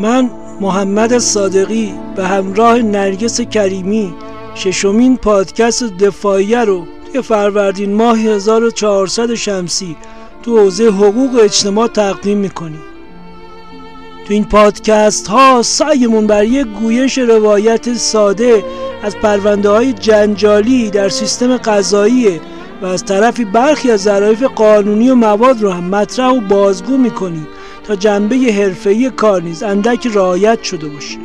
من 0.00 0.30
محمد 0.60 1.18
صادقی 1.18 1.94
به 2.16 2.26
همراه 2.26 2.78
نرگس 2.78 3.40
کریمی 3.40 4.14
ششمین 4.54 5.16
پادکست 5.16 5.98
دفاعیه 5.98 6.64
رو 6.64 6.86
توی 7.12 7.22
فروردین 7.22 7.94
ماه 7.94 8.18
1400 8.18 9.34
شمسی 9.34 9.96
تو 10.42 10.58
حوزه 10.58 10.86
حقوق 10.86 11.40
اجتماع 11.42 11.88
تقدیم 11.88 12.38
می‌کنیم. 12.38 12.80
تو 14.26 14.32
این 14.34 14.44
پادکست 14.44 15.26
ها 15.26 15.62
سعیمون 15.62 16.26
بر 16.26 16.44
یک 16.44 16.66
گویش 16.66 17.18
روایت 17.18 17.94
ساده 17.94 18.64
از 19.02 19.16
پرونده 19.16 19.68
های 19.68 19.92
جنجالی 19.92 20.90
در 20.90 21.08
سیستم 21.08 21.56
قضاییه 21.56 22.40
و 22.82 22.86
از 22.86 23.04
طرفی 23.04 23.44
برخی 23.44 23.90
از 23.90 24.02
ظرایف 24.02 24.42
قانونی 24.42 25.10
و 25.10 25.14
مواد 25.14 25.62
رو 25.62 25.70
هم 25.70 25.84
مطرح 25.84 26.28
و 26.28 26.40
بازگو 26.40 26.96
می‌کنیم. 26.96 27.46
تا 27.90 27.96
جنبه 27.96 28.36
حرفه‌ای 28.36 29.10
کار 29.10 29.42
نیز 29.42 29.62
اندک 29.62 30.06
رعایت 30.06 30.62
شده 30.62 30.88
باشه. 30.88 31.18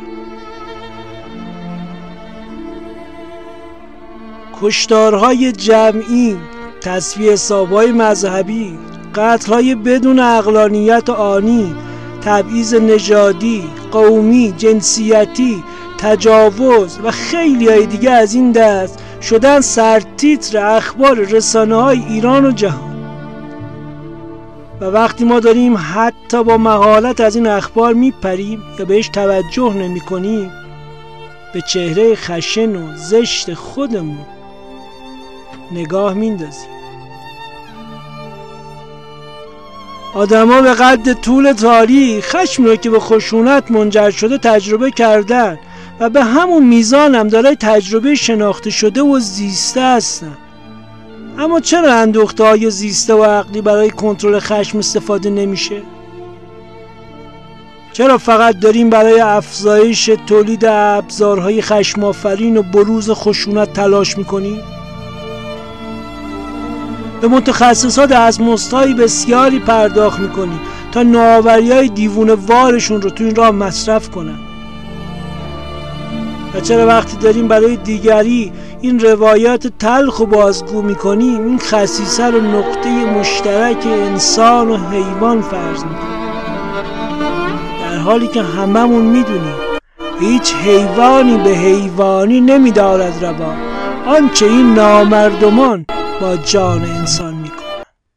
کشتارهای 4.60 5.52
جمعی 5.52 6.36
تصویه 6.80 7.32
حسابهای 7.32 7.92
مذهبی 7.92 8.78
قتلهای 9.14 9.74
بدون 9.74 10.18
اقلانیت 10.18 11.10
آنی 11.10 11.74
تبعیض 12.24 12.74
نژادی 12.74 13.64
قومی 13.92 14.54
جنسیتی 14.58 15.64
تجاوز 15.98 16.98
و 17.04 17.10
خیلی 17.10 17.68
های 17.68 17.86
دیگه 17.86 18.10
از 18.10 18.34
این 18.34 18.52
دست 18.52 18.98
شدن 19.22 19.60
سرتیتر 19.60 20.58
اخبار 20.58 21.16
رسانه 21.16 21.74
های 21.74 22.02
ایران 22.08 22.46
و 22.46 22.50
جهان. 22.50 22.85
و 24.80 24.84
وقتی 24.84 25.24
ما 25.24 25.40
داریم 25.40 25.76
حتی 25.76 26.44
با 26.44 26.56
مهالت 26.56 27.20
از 27.20 27.36
این 27.36 27.46
اخبار 27.46 27.94
میپریم 27.94 28.62
یا 28.78 28.84
بهش 28.84 29.08
توجه 29.08 29.72
نمی 29.72 30.00
کنیم 30.00 30.52
به 31.54 31.60
چهره 31.60 32.14
خشن 32.14 32.76
و 32.76 32.96
زشت 32.96 33.54
خودمون 33.54 34.26
نگاه 35.72 36.14
میندازیم. 36.14 36.68
آدما 40.14 40.60
به 40.60 40.74
قد 40.74 41.12
طول 41.12 41.52
تاریخ 41.52 42.36
خشم 42.36 42.64
رو 42.64 42.76
که 42.76 42.90
به 42.90 43.00
خشونت 43.00 43.70
منجر 43.70 44.10
شده 44.10 44.38
تجربه 44.38 44.90
کردن 44.90 45.58
و 46.00 46.10
به 46.10 46.24
همون 46.24 46.66
میزان 46.66 47.14
هم 47.14 47.28
دارای 47.28 47.56
تجربه 47.56 48.14
شناخته 48.14 48.70
شده 48.70 49.02
و 49.02 49.18
زیسته 49.18 49.82
هستن. 49.82 50.36
اما 51.38 51.60
چرا 51.60 51.94
اندوخته 51.94 52.44
های 52.44 52.70
زیسته 52.70 53.14
و 53.14 53.24
عقلی 53.24 53.60
برای 53.60 53.90
کنترل 53.90 54.38
خشم 54.38 54.78
استفاده 54.78 55.30
نمیشه؟ 55.30 55.82
چرا 57.92 58.18
فقط 58.18 58.58
داریم 58.58 58.90
برای 58.90 59.20
افزایش 59.20 60.10
تولید 60.26 60.64
ابزارهای 60.64 61.62
خشمافرین 61.62 62.56
و 62.56 62.62
بروز 62.62 63.10
خشونت 63.10 63.72
تلاش 63.72 64.18
می‌کنیم؟ 64.18 64.62
به 67.20 67.28
متخصصات 67.28 68.12
از 68.12 68.40
مستایی 68.40 68.94
بسیاری 68.94 69.58
پرداخت 69.58 70.20
می‌کنیم 70.20 70.60
تا 70.92 71.02
نوآوری 71.02 71.72
های 71.72 71.88
دیوونه 71.88 72.34
وارشون 72.34 73.02
رو 73.02 73.10
تو 73.10 73.24
این 73.24 73.34
راه 73.34 73.50
مصرف 73.50 74.10
کنن 74.10 74.38
و 76.54 76.60
چرا 76.60 76.86
وقتی 76.86 77.16
داریم 77.16 77.48
برای 77.48 77.76
دیگری 77.76 78.52
این 78.80 79.00
روایات 79.00 79.66
تلخ 79.66 80.20
و 80.20 80.26
بازگو 80.26 80.82
می‌کنیم 80.82 81.46
این 81.46 81.58
خصیصه 81.58 82.26
رو 82.26 82.40
نقطه 82.40 82.88
مشترک 83.04 83.86
انسان 83.86 84.70
و 84.70 84.76
حیوان 84.76 85.42
فرض 85.42 85.84
می‌کنیم. 85.84 86.16
در 87.80 87.98
حالی 87.98 88.28
که 88.28 88.42
هممون 88.42 89.04
می‌دونیم 89.04 89.54
هیچ 90.20 90.54
حیوانی 90.54 91.38
به 91.38 91.50
حیوانی 91.50 92.40
نمیدارد 92.40 93.24
روا. 93.24 93.54
آنچه 94.06 94.46
این 94.46 94.74
نامردمان 94.74 95.86
با 96.20 96.36
جان 96.36 96.84
انسان 96.84 97.50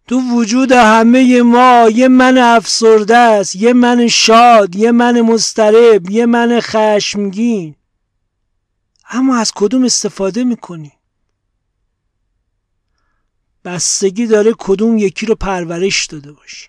تو 0.08 0.20
وجود 0.20 0.72
همه 0.72 1.42
ما 1.42 1.90
یه 1.96 2.08
من 2.08 2.38
افسرده 2.38 3.18
است 3.18 3.56
یه 3.56 3.74
من 3.74 4.08
شاد 4.08 4.76
یه 4.76 4.92
من 4.92 5.22
مسترب 5.22 6.10
یه 6.10 6.26
من 6.26 6.60
خشمگین. 6.60 7.76
اما 9.10 9.38
از 9.38 9.52
کدوم 9.56 9.84
استفاده 9.84 10.44
می‌کنی؟ 10.44 10.92
بستگی 13.66 14.28
داره 14.28 14.54
کدوم 14.60 14.98
یکی 14.98 15.26
رو 15.26 15.36
پرورش 15.36 16.06
داده 16.06 16.32
باشی. 16.32 16.68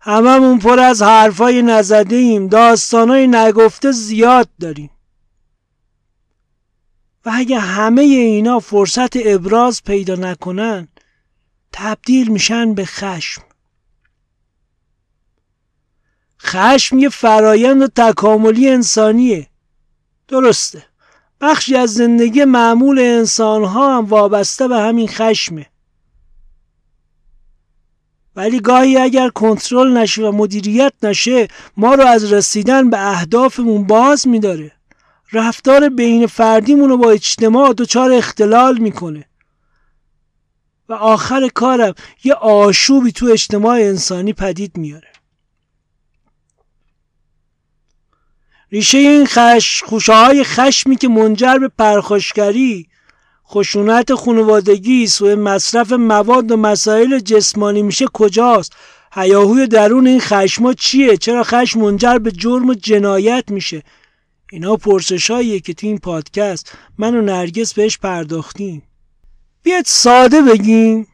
هممون 0.00 0.58
پر 0.58 0.80
از 0.80 1.02
حرفای 1.02 1.62
نزده 1.62 2.16
ایم 2.16 2.46
داستانای 2.46 3.26
نگفته 3.26 3.92
زیاد 3.92 4.48
داریم. 4.60 4.90
و 7.24 7.30
اگه 7.34 7.58
همه 7.58 8.02
اینا 8.02 8.58
فرصت 8.58 9.16
ابراز 9.16 9.82
پیدا 9.84 10.14
نکنن 10.14 10.88
تبدیل 11.72 12.28
میشن 12.28 12.74
به 12.74 12.84
خشم. 12.84 13.42
خشم 16.40 16.98
یه 16.98 17.08
فرایند 17.08 17.92
تکاملی 17.92 18.68
انسانیه. 18.68 19.49
درسته. 20.30 20.82
بخشی 21.40 21.76
از 21.76 21.94
زندگی 21.94 22.44
معمول 22.44 22.98
انسان 22.98 23.64
ها 23.64 23.96
هم 23.96 24.04
وابسته 24.04 24.68
به 24.68 24.76
همین 24.76 25.08
خشمه. 25.08 25.66
ولی 28.36 28.60
گاهی 28.60 28.96
اگر 28.96 29.28
کنترل 29.28 29.96
نشه 29.96 30.22
و 30.22 30.32
مدیریت 30.32 30.92
نشه 31.02 31.48
ما 31.76 31.94
رو 31.94 32.06
از 32.06 32.32
رسیدن 32.32 32.90
به 32.90 33.10
اهدافمون 33.10 33.84
باز 33.84 34.28
میداره. 34.28 34.72
رفتار 35.32 35.88
بین 35.88 36.26
فردیمون 36.26 36.88
رو 36.88 36.96
با 36.96 37.10
اجتماع 37.10 37.72
دچار 37.72 38.12
اختلال 38.12 38.78
می‌کنه. 38.78 39.24
و 40.88 40.92
آخر 40.92 41.48
کارم 41.48 41.94
یه 42.24 42.34
آشوبی 42.34 43.12
تو 43.12 43.26
اجتماع 43.26 43.74
انسانی 43.74 44.32
پدید 44.32 44.76
میاره. 44.76 45.09
ریشه 48.72 48.98
این 48.98 49.26
خش 49.26 49.82
خوشه 49.82 50.12
های 50.12 50.44
خشمی 50.44 50.96
که 50.96 51.08
منجر 51.08 51.58
به 51.58 51.68
پرخاشگری 51.78 52.86
خشونت 53.48 54.14
خانوادگی 54.14 55.06
سوء 55.06 55.36
مصرف 55.36 55.92
مواد 55.92 56.50
و 56.50 56.56
مسائل 56.56 57.18
جسمانی 57.18 57.82
میشه 57.82 58.06
کجاست؟ 58.12 58.72
هیاهوی 59.12 59.66
درون 59.66 60.06
این 60.06 60.20
خشما 60.20 60.72
چیه؟ 60.72 61.16
چرا 61.16 61.42
خشم 61.42 61.80
منجر 61.80 62.18
به 62.18 62.30
جرم 62.32 62.68
و 62.68 62.74
جنایت 62.74 63.44
میشه؟ 63.48 63.82
اینا 64.52 64.76
پرسش 64.76 65.30
هاییه 65.30 65.60
که 65.60 65.74
تو 65.74 65.86
این 65.86 65.98
پادکست 65.98 66.72
من 66.98 67.14
و 67.14 67.22
نرگس 67.22 67.74
بهش 67.74 67.98
پرداختیم. 67.98 68.82
بیاید 69.62 69.84
ساده 69.86 70.42
بگیم 70.42 71.06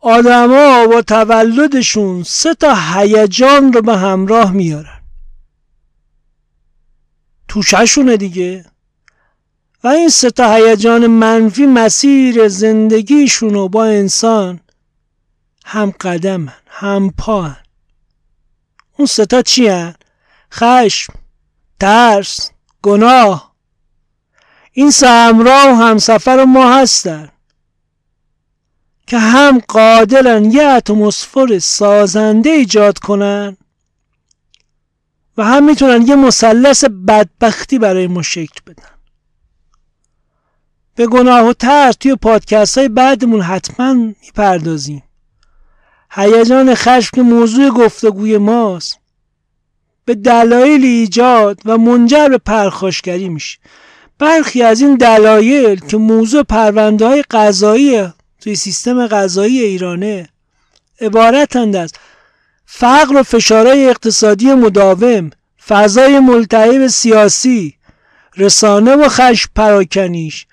آدما 0.00 0.86
با 0.86 1.02
تولدشون 1.02 2.22
سه 2.22 2.54
تا 2.54 2.74
هیجان 2.74 3.72
رو 3.72 3.82
به 3.82 3.96
همراه 3.96 4.52
میارن. 4.52 5.01
توشهشونه 7.52 8.16
دیگه. 8.16 8.64
و 9.84 9.88
این 9.88 10.08
سه 10.08 10.30
تا 10.30 10.54
هیجان 10.54 11.06
منفی 11.06 11.66
مسیر 11.66 12.48
زندگیشون 12.48 13.54
رو 13.54 13.68
با 13.68 13.84
انسان 13.84 14.60
هم 15.64 15.90
قدمن 15.90 16.52
هم 16.66 17.10
پاهن. 17.18 17.62
اون 18.98 19.06
سه 19.06 19.26
تا 19.26 19.42
چی 19.42 19.68
هن؟ 19.68 19.94
خشم 20.52 21.12
ترس 21.80 22.50
گناه. 22.82 23.54
این 24.72 24.90
سه 24.90 25.08
همراه 25.08 25.68
و 25.68 25.74
همسفر 25.74 26.44
ما 26.44 26.74
هستن 26.74 27.28
که 29.06 29.18
هم 29.18 29.58
قادرن 29.68 30.50
یه 30.50 30.62
اتمسفر 30.62 31.58
سازنده 31.58 32.50
ایجاد 32.50 32.98
کنن 32.98 33.56
و 35.36 35.44
هم 35.44 35.64
می‌تونن 35.64 36.06
یه 36.06 36.14
مثلث 36.14 36.84
بدبختی 36.84 37.78
برای 37.78 38.06
ما 38.06 38.22
شکل 38.22 38.60
بدن. 38.66 38.88
به 40.94 41.06
گناه 41.06 41.48
و 41.48 41.52
ترس 41.52 41.94
توی 41.96 42.14
پادکست 42.16 42.78
های 42.78 42.88
بعدمون 42.88 43.40
حتما 43.40 43.92
می‌پردازیم. 43.92 45.02
هیجان 46.10 46.74
خشم 46.74 47.10
که 47.14 47.22
موضوع 47.22 47.70
گفتگوی 47.70 48.38
ماست 48.38 48.98
به 50.04 50.14
دلایل 50.14 50.84
ایجاد 50.84 51.60
و 51.64 51.78
منجر 51.78 52.28
به 52.28 52.38
پرخاشگری 52.38 53.28
میشه. 53.28 53.58
برخی 54.18 54.62
از 54.62 54.80
این 54.80 54.94
دلایل 54.94 55.80
که 55.80 55.96
موضوع 55.96 56.42
پرونده 56.42 57.06
های 57.06 57.24
قضایی 57.30 58.08
توی 58.40 58.54
سیستم 58.54 59.06
قضایی 59.06 59.60
ایرانه 59.60 60.28
عبارتند 61.00 61.76
از 61.76 61.92
فقر 62.74 63.16
و 63.16 63.22
فشارهای 63.22 63.88
اقتصادی 63.88 64.52
مداوم 64.52 65.30
فضای 65.66 66.20
ملتهب 66.20 66.86
سیاسی 66.86 67.74
رسانه 68.36 68.96
و 68.96 69.08
خشم 69.08 69.50
پراکنیش 69.54 70.46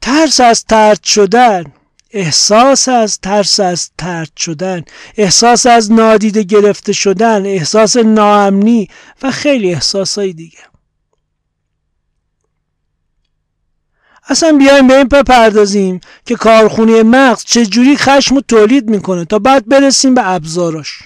ترس 0.00 0.40
از 0.40 0.64
ترد 0.64 1.04
شدن 1.04 1.64
احساس 2.10 2.88
از 2.88 3.20
ترس 3.20 3.60
از 3.60 3.90
ترد 3.98 4.30
شدن 4.36 4.84
احساس 5.16 5.66
از 5.66 5.92
نادیده 5.92 6.42
گرفته 6.42 6.92
شدن 6.92 7.46
احساس 7.46 7.96
ناامنی 7.96 8.88
و 9.22 9.30
خیلی 9.30 9.74
احساسهای 9.74 10.32
دیگه. 10.32 10.58
اصلا 14.28 14.52
بیایم 14.52 14.86
به 14.86 14.96
این 14.96 15.08
بپردازیم 15.08 16.00
که 16.26 16.34
کارخونه 16.34 17.02
مغز 17.02 17.44
چجوری 17.44 17.96
خشم 17.96 18.34
رو 18.34 18.40
تولید 18.40 18.90
می‌کنه 18.90 19.24
تا 19.24 19.38
بعد 19.38 19.68
برسیم 19.68 20.14
به 20.14 20.28
ابزاراش 20.28 20.98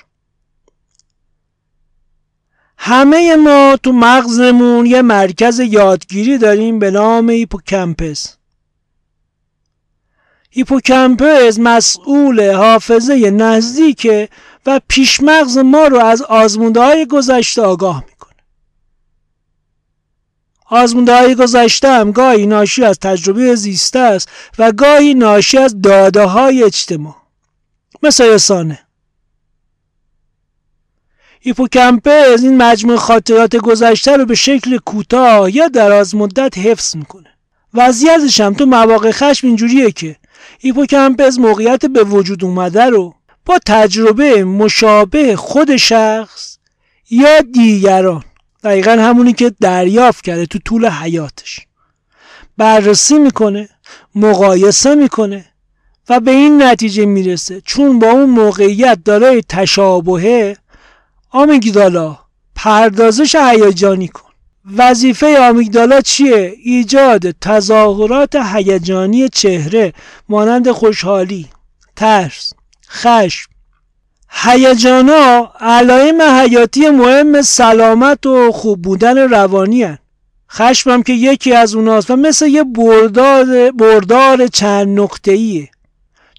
همه 2.85 3.37
ما 3.37 3.77
تو 3.83 3.93
مغزمون 3.93 4.87
یه 4.87 5.03
مرکز 5.03 5.61
یادگیری 5.61 6.39
داریم 6.39 6.79
به 6.79 6.91
نام 6.91 7.31
هیپوکمپس. 7.31 8.37
هیپوکمپس 10.51 11.59
مسئول 11.59 12.53
حافظه 12.53 13.31
نزدیکه 13.31 14.29
و 14.67 14.81
پیشمغز 14.89 15.59
ما 15.59 15.87
رو 15.87 15.99
از 15.99 16.23
آزمونده 16.23 16.81
های 16.81 17.07
گذشته 17.07 17.63
آگاه 17.63 18.05
می‌کنه. 18.09 18.43
آزمونده 20.67 21.17
های 21.17 21.35
گذشته 21.35 21.89
هم 21.89 22.13
گاهی 22.13 22.47
ناشی 22.47 22.85
از 22.85 22.99
تجربه 22.99 23.55
زیسته 23.55 23.99
است 23.99 24.29
و 24.59 24.73
گاهی 24.73 25.15
ناشی 25.15 25.59
از 25.59 25.83
داده 25.83 26.25
های 26.25 26.63
اجتماع. 26.63 27.17
مثل 28.03 28.25
رسانه 28.25 28.79
هیپوکمپس 31.45 32.43
این 32.43 32.57
مجموع 32.57 32.97
خاطرات 32.97 33.57
گذشته 33.57 34.17
رو 34.17 34.25
به 34.25 34.35
شکل 34.35 34.79
کوتاه 34.79 35.57
یا 35.57 35.69
دراز 35.69 36.15
مدت 36.15 36.59
حفظ 36.59 36.97
می‌کنه. 36.97 37.29
وضعیتش 37.75 38.41
هم 38.41 38.55
تو 38.55 38.67
مواقع 38.67 39.11
خشم 39.11 39.47
اینجوریه 39.47 39.91
که 39.91 40.17
هیپوکمپس 40.61 41.39
موقعیت 41.39 41.87
به 41.87 42.05
وجود 42.05 42.45
اومده 42.45 42.85
رو 42.85 43.15
با 43.47 43.59
تجربه 43.67 44.45
مشابه 44.45 45.37
خود 45.37 45.77
شخص 45.77 46.59
یا 47.11 47.41
دیگران 47.41 48.25
دقیقا 48.65 48.91
همونی 48.91 49.33
که 49.33 49.53
دریافت 49.61 50.25
کرده 50.25 50.47
تو 50.47 50.59
طول 50.59 50.89
حیاتش. 50.89 51.61
بررسی 52.57 53.19
می‌کنه 53.19 53.69
مقایسه 54.15 54.95
می‌کنه 54.95 55.45
و 56.09 56.21
به 56.21 56.31
این 56.31 56.63
نتیجه 56.63 57.07
می‌رسه. 57.07 57.61
چون 57.61 57.99
با 57.99 58.11
اون 58.11 58.31
موقعیت 58.31 58.99
دارای 59.05 59.43
تشابهه 59.49 60.57
آمیگدالا 61.33 62.19
پردازش 62.55 63.35
هیجانی 63.35 64.09
کن 64.09 64.31
وظیفه 64.77 65.49
آمیگدالا 65.49 66.01
چیه؟ 66.01 66.55
ایجاد 66.65 67.31
تظاهرات 67.31 68.37
هیجانی 68.37 69.29
چهره 69.29 69.93
مانند 70.29 70.71
خوشحالی، 70.71 71.49
ترس، 71.97 72.53
خشم 72.91 73.51
هیجانا 74.31 75.53
علائم 75.61 76.23
حیاتی 76.23 76.91
مهم 76.91 77.43
سلامت 77.43 78.27
و 78.27 78.53
خوب 78.53 78.83
بودن 78.83 79.19
روانی 79.19 79.83
هن. 79.83 79.99
خشمم 80.51 81.03
که 81.03 81.13
یکی 81.13 81.53
از 81.53 81.75
اوناست 81.75 82.11
و 82.11 82.17
مثل 82.17 82.47
یه 82.47 82.65
بردار, 82.65 83.71
بردار 83.71 84.47
چند 84.47 85.01
نقطه 85.01 85.33
ایه 85.33 85.71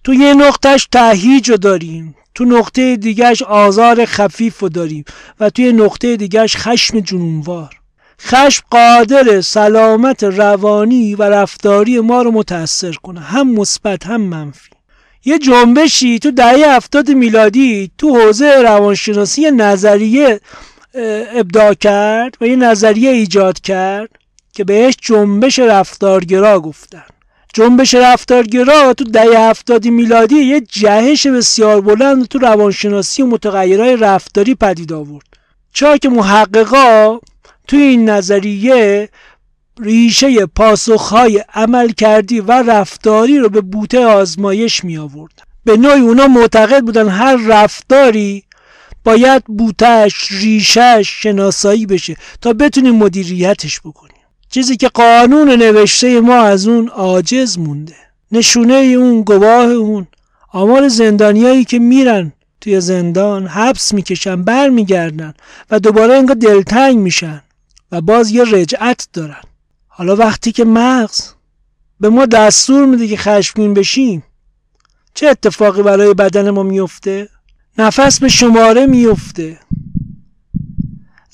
تو 0.03 0.13
یه 0.13 0.33
نقطهش 0.33 0.87
تهیج 0.91 1.49
رو 1.49 1.57
داریم 1.57 2.15
تو 2.35 2.45
نقطه 2.45 2.95
دیگرش 2.95 3.41
آزار 3.41 4.05
خفیف 4.05 4.59
رو 4.59 4.69
داریم 4.69 5.05
و 5.39 5.49
توی 5.49 5.73
نقطه 5.73 6.17
دیگرش 6.17 6.57
خشم 6.57 6.99
جنونوار. 6.99 7.69
خشم 8.21 8.63
قادر 8.71 9.41
سلامت 9.41 10.23
روانی 10.23 11.15
و 11.15 11.23
رفتاری 11.23 11.99
ما 11.99 12.21
رو 12.21 12.31
متأثر 12.31 12.91
کنه. 12.91 13.19
هم 13.19 13.51
مثبت 13.51 14.05
هم 14.05 14.21
منفی. 14.21 14.69
یه 15.25 15.39
جنبشی 15.39 16.19
تو 16.19 16.31
دهه 16.31 16.75
هفتاد 16.75 17.11
میلادی 17.11 17.91
تو 17.97 18.15
حوزه 18.15 18.61
روانشناسی 18.61 19.51
نظریه 19.51 20.39
ابداع 21.35 21.73
کرد 21.73 22.37
و 22.41 22.47
یه 22.47 22.55
نظریه 22.55 23.09
ایجاد 23.09 23.59
کرد 23.59 24.09
که 24.53 24.63
بهش 24.63 24.95
جنبش 25.01 25.59
رفتارگرا 25.59 26.59
گفتن. 26.59 27.03
جنبش 27.53 27.93
رفتارگرا 27.93 28.93
تو 28.93 29.03
دهه 29.03 29.39
هفتادی 29.39 29.89
میلادی 29.89 30.35
یه 30.35 30.61
جهش 30.61 31.27
بسیار 31.27 31.81
بلند 31.81 32.27
تو 32.27 32.39
روانشناسی 32.39 33.21
و 33.21 33.25
متغیرهای 33.25 33.97
رفتاری 33.97 34.55
پدید 34.55 34.93
آورد. 34.93 35.25
چرا 35.73 35.97
که 35.97 36.09
محققا 36.09 37.19
تو 37.67 37.77
این 37.77 38.09
نظریه 38.09 39.09
ریشه 39.79 40.45
پاسخهای 40.45 41.43
عمل 41.53 41.91
کردی 41.91 42.39
و 42.39 42.51
رفتاری 42.51 43.37
رو 43.37 43.49
به 43.49 43.61
بوته 43.61 44.05
آزمایش 44.05 44.83
می 44.83 44.97
آورد 44.97 45.41
به 45.65 45.77
نوعی 45.77 46.01
اونا 46.01 46.27
معتقد 46.27 46.81
بودن 46.81 47.09
هر 47.09 47.37
رفتاری 47.47 48.43
باید 49.03 49.43
بوتش 49.45 50.31
ریشش 50.31 51.07
شناسایی 51.21 51.85
بشه 51.85 52.15
تا 52.41 52.53
بتونیم 52.53 52.95
مدیریتش 52.95 53.79
بکنیم. 53.79 54.12
چیزی 54.53 54.77
که 54.77 54.87
قانون 54.87 55.49
نوشته 55.51 56.21
ما 56.21 56.35
از 56.35 56.67
اون 56.67 56.87
عاجز 56.87 57.59
مونده. 57.59 57.95
نشونه 58.31 58.73
اون 58.73 59.21
گواه 59.21 59.65
اون. 59.65 60.07
آمار 60.51 60.87
زندانیایی 60.87 61.65
که 61.65 61.79
میرن 61.79 62.31
توی 62.61 62.81
زندان 62.81 63.47
حبس 63.47 63.93
می‌کشن 63.93 64.43
بر 64.43 64.69
میگردن 64.69 65.33
و 65.71 65.79
دوباره 65.79 66.13
انگار 66.13 66.35
دلتنگ 66.35 66.97
میشن 66.97 67.41
و 67.91 68.01
باز 68.01 68.31
یه 68.31 68.43
رجعت 68.43 69.07
دارن. 69.13 69.41
حالا 69.87 70.15
وقتی 70.15 70.51
که 70.51 70.65
مغز 70.65 71.29
به 71.99 72.09
ما 72.09 72.25
دستور 72.25 72.85
میده 72.85 73.07
که 73.07 73.17
خشمگین 73.17 73.73
بشیم 73.73 74.23
چه 75.13 75.27
اتفاقی 75.27 75.81
برای 75.81 76.13
بدن 76.13 76.49
ما 76.49 76.63
میفته؟ 76.63 77.29
نفس 77.77 78.19
به 78.19 78.29
شماره 78.29 78.85
میفته. 78.85 79.59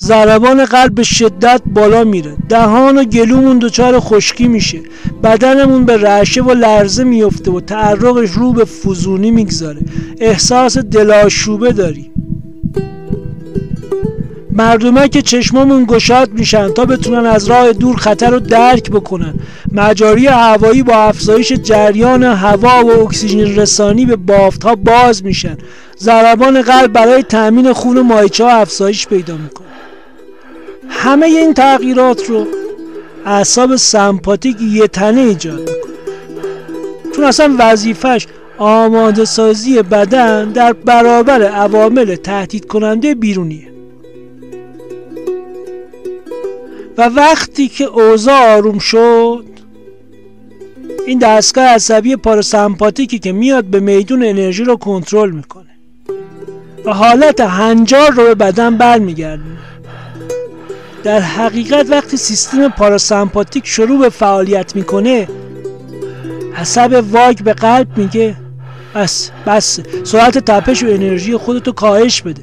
ضربان 0.04 0.66
قلب 0.66 0.96
به 0.96 1.04
شدت 1.04 1.62
بالا 1.66 2.04
میره. 2.04 2.38
دهان 2.50 2.98
و 2.98 3.04
گلومون 3.04 3.60
دچار 3.60 4.00
خشکی 4.00 4.48
میشه. 4.48 4.80
بدنمون 5.24 5.86
به 5.86 5.98
رعشه 5.98 6.42
و 6.42 6.52
لرزه 6.52 7.04
میفته 7.04 7.52
و 7.52 7.60
تعرقش 7.60 8.32
رو 8.32 8.54
به 8.54 8.66
فزونی 8.66 9.32
می‌گذاره. 9.32 9.82
احساس 10.20 10.78
دلاشوبه 10.78 11.74
داریم 11.74 12.12
مردمه 14.52 15.08
که 15.08 15.22
چشمامون 15.22 15.86
گشاد 15.86 16.32
میشن 16.32 16.70
تا 16.70 16.86
بتونن 16.86 17.26
از 17.26 17.48
راه 17.48 17.74
دور 17.74 17.96
خطر 17.96 18.30
رو 18.30 18.40
درک 18.40 18.92
بکنن. 18.92 19.34
مجاری 19.72 20.28
هوایی 20.28 20.84
با 20.84 20.94
افزایش 20.94 21.54
جریان 21.54 22.24
هوا 22.24 22.86
و 22.86 23.04
اکسیژن 23.04 23.56
رسانی 23.56 24.06
به 24.06 24.16
بافت 24.16 24.64
ها 24.64 24.76
باز 24.76 25.24
میشن. 25.24 25.58
ضربان 26.00 26.62
قلب 26.62 26.94
برای 26.94 27.24
تأمین 27.24 27.74
خون 27.74 28.02
مایچه 28.02 28.44
ها 28.44 28.50
افزایش 28.50 29.08
پیدا 29.08 29.38
می‌کنه. 29.38 29.68
همه 30.90 31.26
این 31.26 31.54
تغییرات 31.54 32.30
رو 32.30 32.48
اعصاب 33.26 33.76
سمپاتیک 33.76 34.58
یه 34.62 34.88
تنه 34.88 35.22
ایجاد 35.22 35.60
می‌کنه. 35.60 35.94
چون 37.16 37.26
اصلا 37.26 37.56
وظیفش 37.60 38.28
آماده 38.58 39.26
سازی 39.26 39.82
بدن 39.82 40.52
در 40.52 40.74
برابر 40.74 41.44
عوامل 41.44 42.16
تهدید 42.16 42.68
کننده 42.68 43.16
بیرونیه. 43.16 43.70
و 46.98 47.10
وقتی 47.10 47.68
که 47.68 47.84
اوضاع 47.84 48.56
آروم 48.56 48.80
شد 48.80 49.46
این 51.08 51.20
دستگاه 51.20 51.66
عصبی 51.66 52.16
پاراسمپاتیکی 52.16 53.20
که 53.20 53.32
میاد 53.32 53.64
به 53.64 53.80
میدون 53.80 54.24
انرژی 54.24 54.64
رو 54.64 54.76
کنترل 54.76 55.32
می‌کنه. 55.32 55.66
و 56.86 56.94
حالت 56.94 57.42
هنجار 57.42 58.12
رو 58.12 58.24
به 58.24 58.36
بدن 58.36 58.78
برمیگردونه. 58.78 59.60
در 61.04 61.20
حقیقت 61.20 61.90
وقتی 61.90 62.18
سیستم 62.18 62.70
پاراسمپاتیک 62.70 63.68
شروع 63.68 64.00
به 64.00 64.10
فعالیت 64.10 64.76
می‌کنه 64.76 65.28
عصب 66.56 67.04
واگ 67.12 67.44
به 67.44 67.54
قلب 67.54 67.98
میگه 67.98 68.36
بس 68.96 69.32
بس 69.48 69.80
سرعت 70.04 70.38
تپش 70.38 70.84
و 70.84 70.88
انرژی 70.88 71.38
خودتو 71.38 71.72
کاهش 71.72 72.22
بده. 72.22 72.42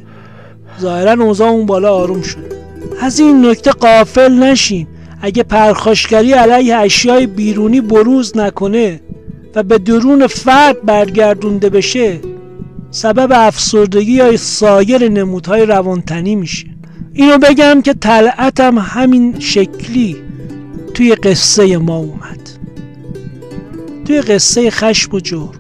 ظاهرا 0.80 1.24
اوضاع 1.24 1.48
اون 1.48 1.66
بالا 1.66 1.94
آروم 1.94 2.22
شد. 2.22 2.52
از 3.00 3.20
این 3.20 3.46
نکته 3.46 3.70
قافل 3.70 4.32
نشیم 4.32 4.88
اگه 5.22 5.42
پرخاشگری 5.42 6.32
علیه 6.32 6.76
اشیای 6.76 7.26
بیرونی 7.26 7.80
بروز 7.80 8.36
نکنه 8.36 9.00
و 9.54 9.62
به 9.62 9.78
درون 9.78 10.26
فرد 10.26 10.82
برگردونده 10.82 11.70
بشه 11.70 12.20
سبب 12.90 13.32
افسردگی 13.34 14.12
یا 14.12 14.36
سایر 14.36 15.08
نمودهای 15.08 15.66
روانتنی 15.66 16.36
میشه. 16.36 16.75
اینو 17.18 17.38
بگم 17.38 17.82
که 17.82 17.94
طلعتم 17.94 18.78
همین 18.78 19.40
شکلی 19.40 20.16
توی 20.94 21.14
قصه 21.14 21.76
ما 21.76 21.96
اومد. 21.96 22.50
توی 24.04 24.20
قصه 24.20 24.70
خشم 24.70 25.16
و 25.16 25.20
جور. 25.20 25.54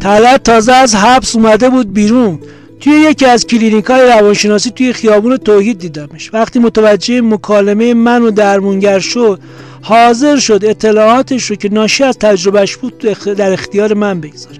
طلعت 0.00 0.42
تازه 0.42 0.72
از 0.72 0.94
حبس 0.94 1.36
اومده 1.36 1.70
بود 1.70 1.92
بیرون. 1.92 2.38
توی 2.80 2.92
یکی 2.92 3.26
از 3.26 3.46
کلینیک 3.46 3.84
های 3.84 4.02
روانشناسی 4.02 4.70
توی 4.70 4.92
خیابون 4.92 5.36
توحید 5.36 5.78
دیدمش. 5.78 6.34
وقتی 6.34 6.58
متوجه 6.58 7.20
مکالمه 7.20 7.94
من 7.94 8.22
و 8.22 8.30
درمونگر 8.30 8.98
شد 8.98 9.40
حاضر 9.82 10.36
شد 10.36 10.60
اطلاعاتش 10.64 11.50
رو 11.50 11.56
که 11.56 11.68
ناشی 11.68 12.04
از 12.04 12.18
تجربهش 12.18 12.76
بود 12.76 12.98
در 13.36 13.52
اختیار 13.52 13.94
من 13.94 14.20
بگذاره. 14.20 14.58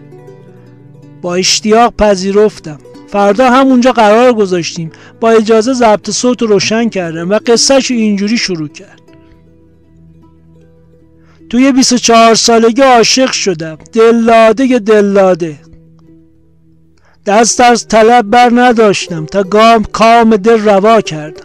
با 1.23 1.35
اشتیاق 1.35 1.95
پذیرفتم. 1.99 2.79
فردا 3.09 3.51
همونجا 3.51 3.93
قرار 3.93 4.33
گذاشتیم. 4.33 4.93
با 5.21 5.31
اجازه 5.31 5.73
ضبط 5.73 6.11
صوت 6.11 6.43
رو 6.43 6.49
روشن 6.49 6.89
کردم 6.89 7.31
و 7.31 7.39
قصهش 7.47 7.91
اینجوری 7.91 8.39
شروع 8.39 8.69
کرد. 8.69 9.01
توی 11.51 11.73
24 11.73 12.35
سالگی 12.35 12.83
عاشق 12.83 13.33
شدم. 13.33 13.79
دلاده 13.93 14.79
دلاده 14.79 15.59
دست 17.27 17.61
از 17.61 17.89
طلب 17.89 18.31
بر 18.31 18.51
نداشتم 18.55 19.27
تا 19.27 19.43
گام 19.43 19.85
کام 19.85 20.37
دل 20.37 20.59
روا 20.61 21.01
کردم. 21.01 21.45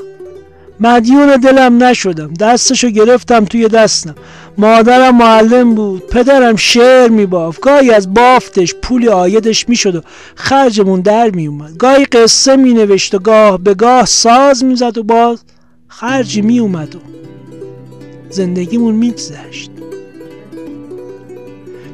مدیون 0.80 1.38
دلم 1.38 1.84
نشدم. 1.84 2.34
دستشو 2.34 2.90
گرفتم 2.90 3.46
توی 3.46 3.68
دستم. 3.68 4.16
مادرم 4.60 5.18
معلم 5.18 5.76
بود. 5.76 6.08
پدرم 6.08 6.56
شعر 6.56 7.10
میباف. 7.10 7.60
گاهی 7.60 7.92
از 7.92 8.14
بافتش 8.14 8.76
پولی 8.82 9.08
آیدش 9.08 9.70
می‌شد 9.70 9.96
و 9.96 10.02
خرجمون 10.36 11.02
در 11.02 11.30
میومد 11.30 11.78
گاهی 11.78 12.06
قصه 12.06 12.56
مینوشت 12.56 13.16
و 13.16 13.20
گاه 13.20 13.58
به 13.58 13.74
گاه 13.74 14.06
ساز 14.06 14.64
می‌زد 14.64 14.98
و 14.98 15.04
باز 15.04 15.44
خرجی 15.88 16.42
میومد 16.42 16.96
و 16.96 17.00
زندگیمون 18.30 18.96
میگذشت. 18.96 19.72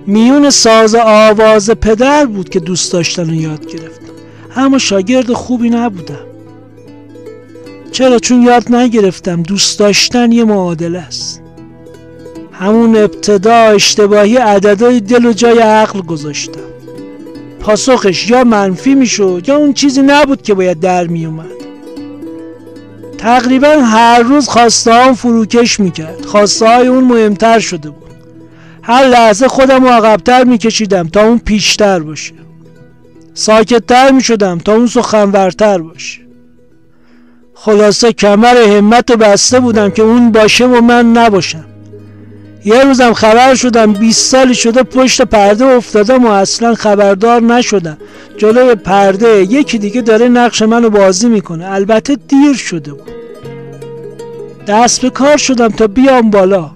میون 0.08 0.50
ساز 0.50 0.96
آواز 0.96 1.70
پدر 1.70 2.26
بود 2.26 2.50
که 2.50 2.60
دوست 2.60 2.94
داشتن 2.94 3.30
و 3.30 3.34
یاد 3.34 3.66
گرفتم. 3.66 4.14
اما 4.56 4.78
شاگرد 4.78 5.34
خوبی 5.34 5.70
نبودم. 5.70 6.26
چرا؟ 7.92 8.20
چون 8.20 8.42
یاد 8.42 8.76
نگرفتم. 8.76 9.44
دوست 9.44 9.80
داشتن 9.80 10.32
یه 10.32 10.44
معادله 10.44 11.00
است. 11.00 11.45
همون 12.60 12.96
ابتدا 12.96 13.56
اشتباهی 13.56 14.38
عددهای 14.38 15.00
دل 15.00 15.26
و 15.26 15.34
جای 15.34 15.60
عقل 15.60 16.02
گذاشتم. 16.02 16.60
پاسخش 17.60 18.30
یا 18.30 18.44
منفی 18.44 18.96
می‌شد 18.96 19.44
یا 19.48 19.56
اون 19.56 19.74
چیزی 19.74 20.02
نبود 20.02 20.42
که 20.42 20.54
باید 20.54 20.80
در 20.80 21.08
میومد 21.08 21.46
تقریبا 23.18 23.68
هر 23.68 24.20
روز 24.20 24.50
خواسته 24.50 24.94
هم 24.94 25.14
فروکش 25.14 25.80
می‌کرد. 25.80 26.26
خواسته 26.26 26.68
های 26.68 26.88
اون 26.88 27.04
مهمتر 27.04 27.60
شده 27.60 27.90
بود. 27.90 28.12
هر 28.82 29.08
لحظه 29.08 29.48
خودم 29.48 29.88
عقبتر 29.88 30.44
میکشیدم 30.44 31.08
تا 31.08 31.28
اون 31.28 31.40
پیشتر 31.40 32.00
باشه. 32.00 32.34
ساکتتر 33.34 34.12
می‌شدم 34.12 34.58
تا 34.58 34.74
اون 34.74 34.88
سخنورتر 34.88 35.78
باشه. 35.78 36.20
خلاصه 37.54 38.14
کمر 38.14 38.58
همت 38.58 39.12
بسته 39.12 39.60
بودم 39.60 39.90
که 39.90 40.02
اون 40.02 40.32
باشه 40.32 40.66
و 40.66 40.82
من 40.82 41.12
نباشم. 41.12 41.66
یه 42.66 42.84
روزم 42.84 43.14
خبر 43.14 43.56
شدم 43.56 43.94
20 43.94 44.32
سالی 44.32 44.56
شده 44.56 44.84
پشت 44.84 45.22
پرده 45.22 45.66
افتادم 45.66 46.26
و 46.26 46.30
اصلا 46.30 46.76
خبردار 46.76 47.42
نشدم 47.42 47.98
جلوی 48.38 48.76
پرده 48.76 49.44
یکی 49.44 49.78
دیگه 49.78 50.02
داره 50.02 50.28
نقش 50.28 50.62
منو 50.62 50.90
بازی 50.90 51.30
می‌کنه. 51.30 51.72
البته 51.72 52.18
دیر 52.28 52.54
شده 52.54 52.94
بود. 52.94 53.12
دست 54.68 55.02
به 55.02 55.10
کار 55.10 55.38
شدم 55.38 55.68
تا 55.68 55.88
بیام 55.88 56.30
بالا. 56.30 56.72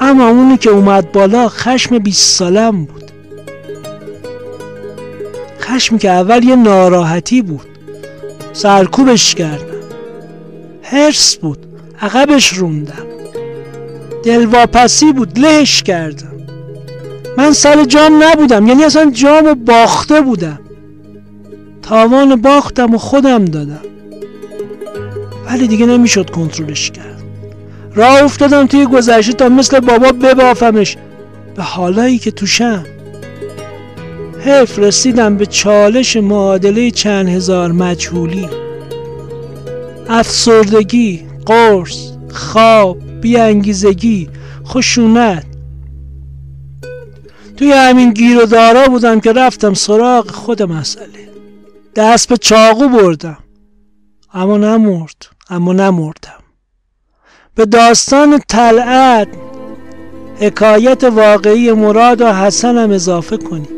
اما 0.00 0.28
اونی 0.28 0.56
که 0.56 0.70
اومد 0.70 1.12
بالا 1.12 1.48
خشم 1.48 1.98
20 1.98 2.36
سالم 2.38 2.84
بود. 2.84 3.10
خشمی 5.60 5.98
که 5.98 6.10
اول 6.10 6.44
یه 6.44 6.56
ناراحتی 6.56 7.42
بود. 7.42 7.66
سرکوبش 8.52 9.34
کردم. 9.34 9.76
هرس 10.82 11.36
بود. 11.36 11.58
عقبش 12.00 12.52
روندم. 12.52 13.06
دلواپسی 14.26 15.12
بود 15.12 15.38
لهش 15.38 15.82
کردم. 15.82 16.32
من 17.38 17.52
سر 17.52 17.84
جام 17.84 18.22
نبودم 18.22 18.66
یعنی 18.66 18.84
اصلا 18.84 19.10
جام 19.10 19.54
باخته 19.54 20.20
بودم. 20.20 20.60
تاوان 21.82 22.36
باختم 22.36 22.94
و 22.94 22.98
خودم 22.98 23.44
دادم. 23.44 23.80
ولی 25.46 25.68
دیگه 25.68 25.86
نمی‌شد 25.86 26.30
کنترلش 26.30 26.90
کرد. 26.90 27.22
راه 27.94 28.22
افتادم 28.22 28.66
توی 28.66 28.86
گذشته 28.86 29.32
تا 29.32 29.48
مثل 29.48 29.80
بابا 29.80 30.12
ببافمش 30.12 30.96
به 31.56 31.62
حالایی 31.62 32.18
که 32.18 32.30
توشم. 32.30 32.84
حیف 34.44 34.78
رسیدم 34.78 35.36
به 35.36 35.46
چالش 35.46 36.16
معادله 36.16 36.90
چند 36.90 37.28
هزار 37.28 37.72
مجهولی. 37.72 38.48
افسردگی 40.08 41.22
قرص 41.46 42.10
خواب 42.28 42.98
بیانگیزگی 43.20 44.28
خشونت. 44.66 45.46
توی 47.56 47.72
همین 47.72 48.12
گیر 48.12 48.38
و 48.38 48.46
دارا 48.46 48.86
بودم 48.86 49.20
که 49.20 49.32
رفتم 49.32 49.74
سراغ 49.74 50.30
خود 50.30 50.62
مسئله. 50.62 51.28
دست 51.94 52.28
به 52.28 52.36
چاقو 52.36 52.88
بردم. 52.88 53.38
اما 54.34 54.56
نمرد 54.56 55.26
اما 55.50 55.72
نمردم. 55.72 56.42
به 57.54 57.66
داستان 57.66 58.40
طلعت 58.48 59.28
حکایت 60.40 61.04
واقعی 61.04 61.72
مراد 61.72 62.20
و 62.20 62.32
حسن 62.32 62.78
هم 62.78 62.90
اضافه 62.90 63.36
کنیم. 63.36 63.68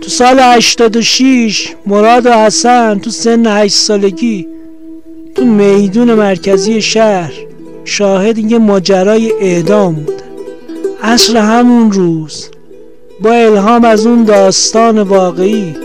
تو 0.00 0.08
سال 0.08 0.38
86 0.40 1.74
مراد 1.86 2.26
و 2.26 2.32
حسن 2.32 2.98
تو 2.98 3.10
سن 3.10 3.46
8 3.46 3.74
سالگی 3.74 4.48
تو 5.34 5.44
میدون 5.44 6.14
مرکزی 6.14 6.82
شهر 6.82 7.32
شاهد 7.88 8.38
یه 8.38 8.58
ماجرای 8.58 9.32
اعدام 9.40 9.94
بود. 9.94 10.22
عصر 11.02 11.36
همون 11.36 11.92
روز 11.92 12.48
با 13.20 13.32
الهام 13.32 13.84
از 13.84 14.06
اون 14.06 14.24
داستان 14.24 15.02
واقعی 15.02 15.76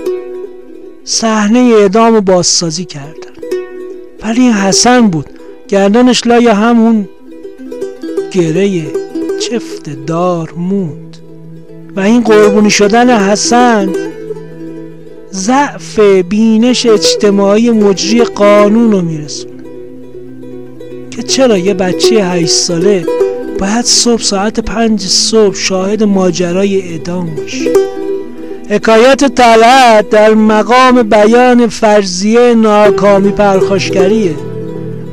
صحنه 1.04 1.60
اعدام 1.60 2.16
و 2.16 2.22
بازسازی 2.22 2.86
کردن. 2.86 3.34
ولی 4.24 4.50
حسن 4.50 5.08
بود 5.08 5.30
گردنش 5.68 6.28
لای 6.28 6.48
همون 6.48 7.10
گره 8.32 8.86
چفت 9.40 10.06
دار 10.06 10.54
موند. 10.58 11.18
و 11.96 12.00
این 12.00 12.22
قربونی 12.22 12.70
شدن 12.70 13.20
حسن 13.20 13.90
ضعف 15.32 16.00
بینش 16.00 16.86
اجتماعی 16.86 17.72
مجری 17.72 18.24
قانون 18.24 18.92
رو 18.92 19.02
میرسونه 19.02 19.53
که 21.16 21.24
چرا 21.24 21.58
یه 21.58 21.74
بچه 21.74 22.26
هشت 22.26 22.48
ساله 22.48 23.06
باید 23.60 23.86
صبح 23.86 24.22
ساعت 24.22 24.60
پنج 24.60 25.02
صبح 25.02 25.56
شاهد 25.56 26.04
ماجرای 26.04 26.82
اعدام 26.82 27.36
باشه؟ 27.36 27.74
حکایت 28.70 29.36
طلعت 29.36 30.10
در 30.10 30.34
مقام 30.34 31.04
بیان 31.04 31.68
فرضیه 31.68 32.54
ناکامی 32.54 33.32
پرخاشگریه 33.32 34.36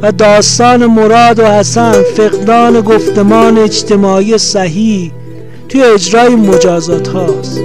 و 0.02 0.12
داستان 0.12 0.86
مراد 0.86 1.38
و 1.38 1.46
حسن 1.46 1.92
فقدان 1.92 2.80
گفتمان 2.80 3.58
اجتماعی 3.58 4.38
صحیح 4.38 5.12
توی 5.68 5.82
اجرای 5.82 6.34
مجازات 6.34 7.08
هاست. 7.08 7.60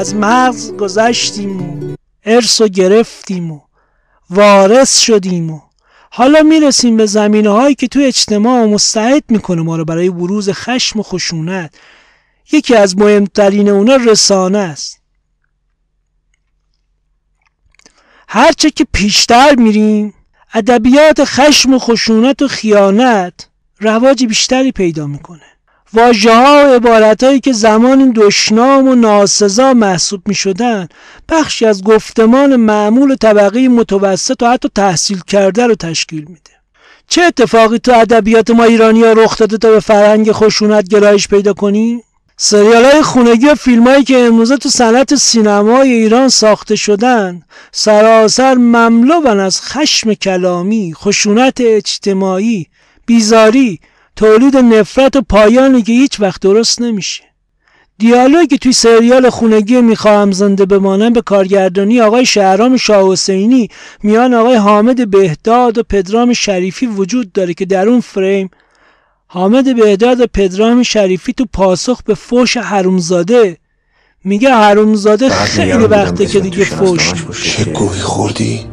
از 0.00 0.14
مغز 0.14 0.72
گذشتیم 0.72 1.62
و 1.62 1.96
ارث 2.24 2.60
و 2.60 2.68
گرفتیم 2.68 3.50
و 3.50 3.60
وارث 4.30 4.98
شدیم 4.98 5.50
و 5.50 5.60
حالا 6.10 6.42
می‌رسیم 6.42 6.96
به 6.96 7.06
زمینه 7.06 7.50
هایی 7.50 7.74
که 7.74 7.88
تو 7.88 8.00
اجتماع 8.00 8.64
مستعد 8.66 9.24
می‌کنه 9.28 9.62
ما 9.62 9.76
رو 9.76 9.84
برای 9.84 10.10
بروز 10.10 10.50
خشم 10.50 11.00
و 11.00 11.02
خشونت. 11.02 11.74
یکی 12.52 12.74
از 12.74 12.98
مهمترین 12.98 13.68
اونا 13.68 13.96
رسانه 13.96 14.58
است. 14.58 15.00
هرچه 18.28 18.70
که 18.70 18.86
پیشتر 18.92 19.54
میریم 19.54 20.14
ادبیات 20.54 21.24
خشم 21.24 21.74
و 21.74 21.78
خشونت 21.78 22.42
و 22.42 22.48
خیانت 22.48 23.48
رواج 23.80 24.24
بیشتری 24.24 24.72
پیدا 24.72 25.06
می‌کنه. 25.06 25.49
واجه 25.92 26.34
ها 26.34 26.64
و 26.68 26.74
عبارت 26.74 27.22
هایی 27.22 27.40
که 27.40 27.52
زمان 27.52 28.12
دشنام 28.16 28.88
و 28.88 28.94
ناسزا 28.94 29.74
محسوب 29.74 30.28
می 30.28 30.34
شدن 30.34 30.88
بخشی 31.28 31.66
از 31.66 31.84
گفتمان 31.84 32.56
معمول 32.56 33.14
طبقه 33.14 33.68
متوسط 33.68 34.42
و 34.42 34.50
حتی 34.50 34.68
تحصیل 34.74 35.20
کرده 35.26 35.66
رو 35.66 35.74
تشکیل 35.74 36.24
میده 36.24 36.50
چه 37.08 37.22
اتفاقی 37.22 37.78
تو 37.78 37.92
ادبیات 37.92 38.50
ما 38.50 38.64
ایرانی 38.64 39.02
ها 39.02 39.12
رخ 39.12 39.38
داده 39.38 39.58
تا 39.58 39.70
به 39.70 39.80
فرهنگ 39.80 40.32
خشونت 40.32 40.88
گرایش 40.88 41.28
پیدا 41.28 41.52
کنی؟ 41.52 42.02
سریال 42.36 42.84
های 42.84 43.02
خونگی 43.02 43.46
و 43.46 43.54
فیلم 43.54 43.86
هایی 43.86 44.04
که 44.04 44.18
امروزه 44.18 44.56
تو 44.56 44.68
صنعت 44.68 45.14
سینمای 45.14 45.92
ایران 45.92 46.28
ساخته 46.28 46.76
شدن 46.76 47.42
سراسر 47.72 48.54
مملو 48.54 49.26
از 49.26 49.60
خشم 49.62 50.14
کلامی، 50.14 50.94
خشونت 50.94 51.60
اجتماعی، 51.60 52.66
بیزاری، 53.06 53.80
تولید 54.20 54.56
نفرت 54.56 55.16
و 55.16 55.22
پایانی 55.22 55.82
که 55.82 55.92
هیچ 55.92 56.20
وقت 56.20 56.40
درست 56.40 56.82
نمیشه. 56.82 57.22
دیالوگی 57.98 58.58
توی 58.58 58.72
سریال 58.72 59.30
خونگی 59.30 59.80
می‌خواهم 59.80 60.32
زنده 60.32 60.66
بمانم 60.66 61.12
به 61.12 61.22
کارگردانی 61.22 62.00
آقای 62.00 62.26
شهرام 62.26 62.76
شاه 62.76 63.12
حسینی 63.12 63.68
میان 64.02 64.34
آقای 64.34 64.54
حامد 64.54 65.10
بهداد 65.10 65.78
و 65.78 65.82
پدرام 65.82 66.32
شریفی 66.32 66.86
وجود 66.86 67.32
داره 67.32 67.54
که 67.54 67.64
در 67.64 67.88
اون 67.88 68.00
فریم 68.00 68.50
حامد 69.26 69.76
بهداد 69.76 70.20
و 70.20 70.26
پدرام 70.26 70.82
شریفی 70.82 71.32
تو 71.32 71.46
پاسخ 71.52 72.02
به 72.02 72.14
فوش 72.14 72.56
حرومزاده. 72.56 73.56
میگه 74.24 74.54
حرومزاده 74.54 75.28
خیلی 75.28 75.72
وقته 75.72 76.26
که 76.26 76.40
دیگه 76.40 76.64
فوش 76.64 77.12
چه 77.42 77.64
گوهی 77.64 78.00
خوردی؟ 78.00 78.66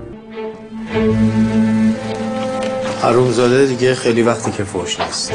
حرومزاده 3.02 3.66
دیگه 3.66 3.96
خیلی 3.96 4.22
وقتی 4.22 4.52
که 4.52 4.64
فوش 4.64 5.00
نیست. 5.00 5.32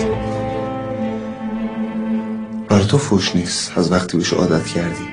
برای 2.68 2.86
تو 2.86 2.98
فوش 2.98 3.36
نیست. 3.36 3.78
از 3.78 3.92
وقتی 3.92 4.16
بهش 4.16 4.32
عادت 4.32 4.66
کردی. 4.66 5.08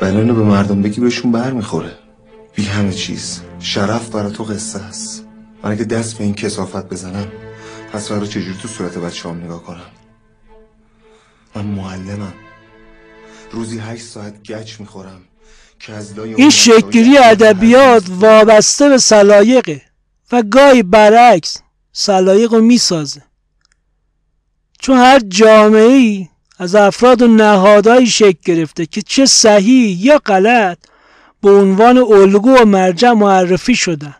ولی 0.00 0.16
اینو 0.16 0.34
به 0.34 0.42
مردم 0.42 0.82
بگی 0.82 1.00
بهشون 1.00 1.32
بر 1.32 1.50
می‌خوره 1.50 1.92
بی 2.54 2.64
همه 2.64 2.92
چیز. 2.92 3.40
شرف 3.60 4.08
برای 4.08 4.32
تو 4.32 4.44
قصه 4.44 4.78
است. 4.78 5.24
من 5.62 5.70
اگه 5.70 5.84
دست 5.84 6.18
به 6.18 6.24
این 6.24 6.34
کسافت 6.34 6.88
بزنم 6.88 7.26
پس 7.92 8.12
برای 8.12 8.28
چجوری 8.28 8.58
تو 8.62 8.68
صورت 8.68 8.98
بچه 8.98 9.28
هم 9.28 9.44
نگاه 9.44 9.62
کنم؟ 9.62 9.90
من 11.56 11.64
معلمم. 11.64 12.34
روزی 13.52 13.78
هشت 13.78 14.04
ساعت 14.04 14.42
گچ 14.42 14.80
می‌خورم 14.80 15.20
که 15.80 15.92
از 15.92 16.18
این 16.18 16.50
شکلی 16.50 17.18
ادبیات 17.18 18.04
وابسته 18.08 18.88
به 18.88 18.98
سلایقه 18.98 19.82
و 20.32 20.42
گاهی 20.42 20.82
برعکس. 20.82 21.62
سلایق 22.00 22.54
رو 22.54 22.60
می‌سازه. 22.60 23.22
چون 24.80 24.96
هر 24.96 25.20
جامعه 25.28 25.82
ای 25.82 26.28
از 26.58 26.74
افراد 26.74 27.22
و 27.22 27.28
نهادهایی 27.28 28.06
شکل 28.06 28.38
گرفته 28.44 28.86
که 28.86 29.02
چه 29.02 29.26
صحیح 29.26 30.06
یا 30.06 30.18
غلط 30.18 30.78
به 31.42 31.50
عنوان 31.50 31.98
الگو 31.98 32.50
و 32.50 32.64
مرجع 32.64 33.12
معرفی 33.12 33.74
شدن. 33.74 34.14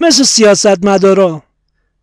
مثل 0.00 0.22
سیاستمدارا 0.22 1.42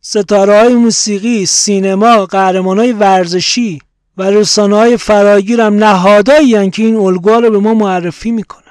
ستاره 0.01 0.59
های 0.59 0.73
موسیقی 0.75 1.45
سینما 1.45 2.25
قهرمان 2.25 2.79
های 2.79 2.91
ورزشی 2.91 3.81
و 4.17 4.23
رسانه 4.23 4.75
های 4.75 4.97
فراگیر 4.97 5.61
هم 5.61 5.83
نهادهایی 5.83 6.69
که 6.69 6.83
این 6.83 6.95
الگوها 6.95 7.39
رو 7.39 7.51
به 7.51 7.59
ما 7.59 7.73
معرفی 7.73 8.31
می‌کنن. 8.31 8.63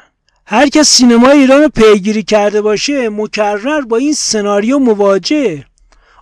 هر 0.46 0.68
کس 0.68 0.88
سینما 0.88 1.28
ایران 1.28 1.62
رو 1.62 1.68
پیگیری 1.68 2.22
کرده 2.22 2.60
باشه 2.60 3.08
مکرر 3.08 3.80
با 3.80 3.96
این 3.96 4.12
سناریو 4.12 4.78
مواجه 4.78 5.64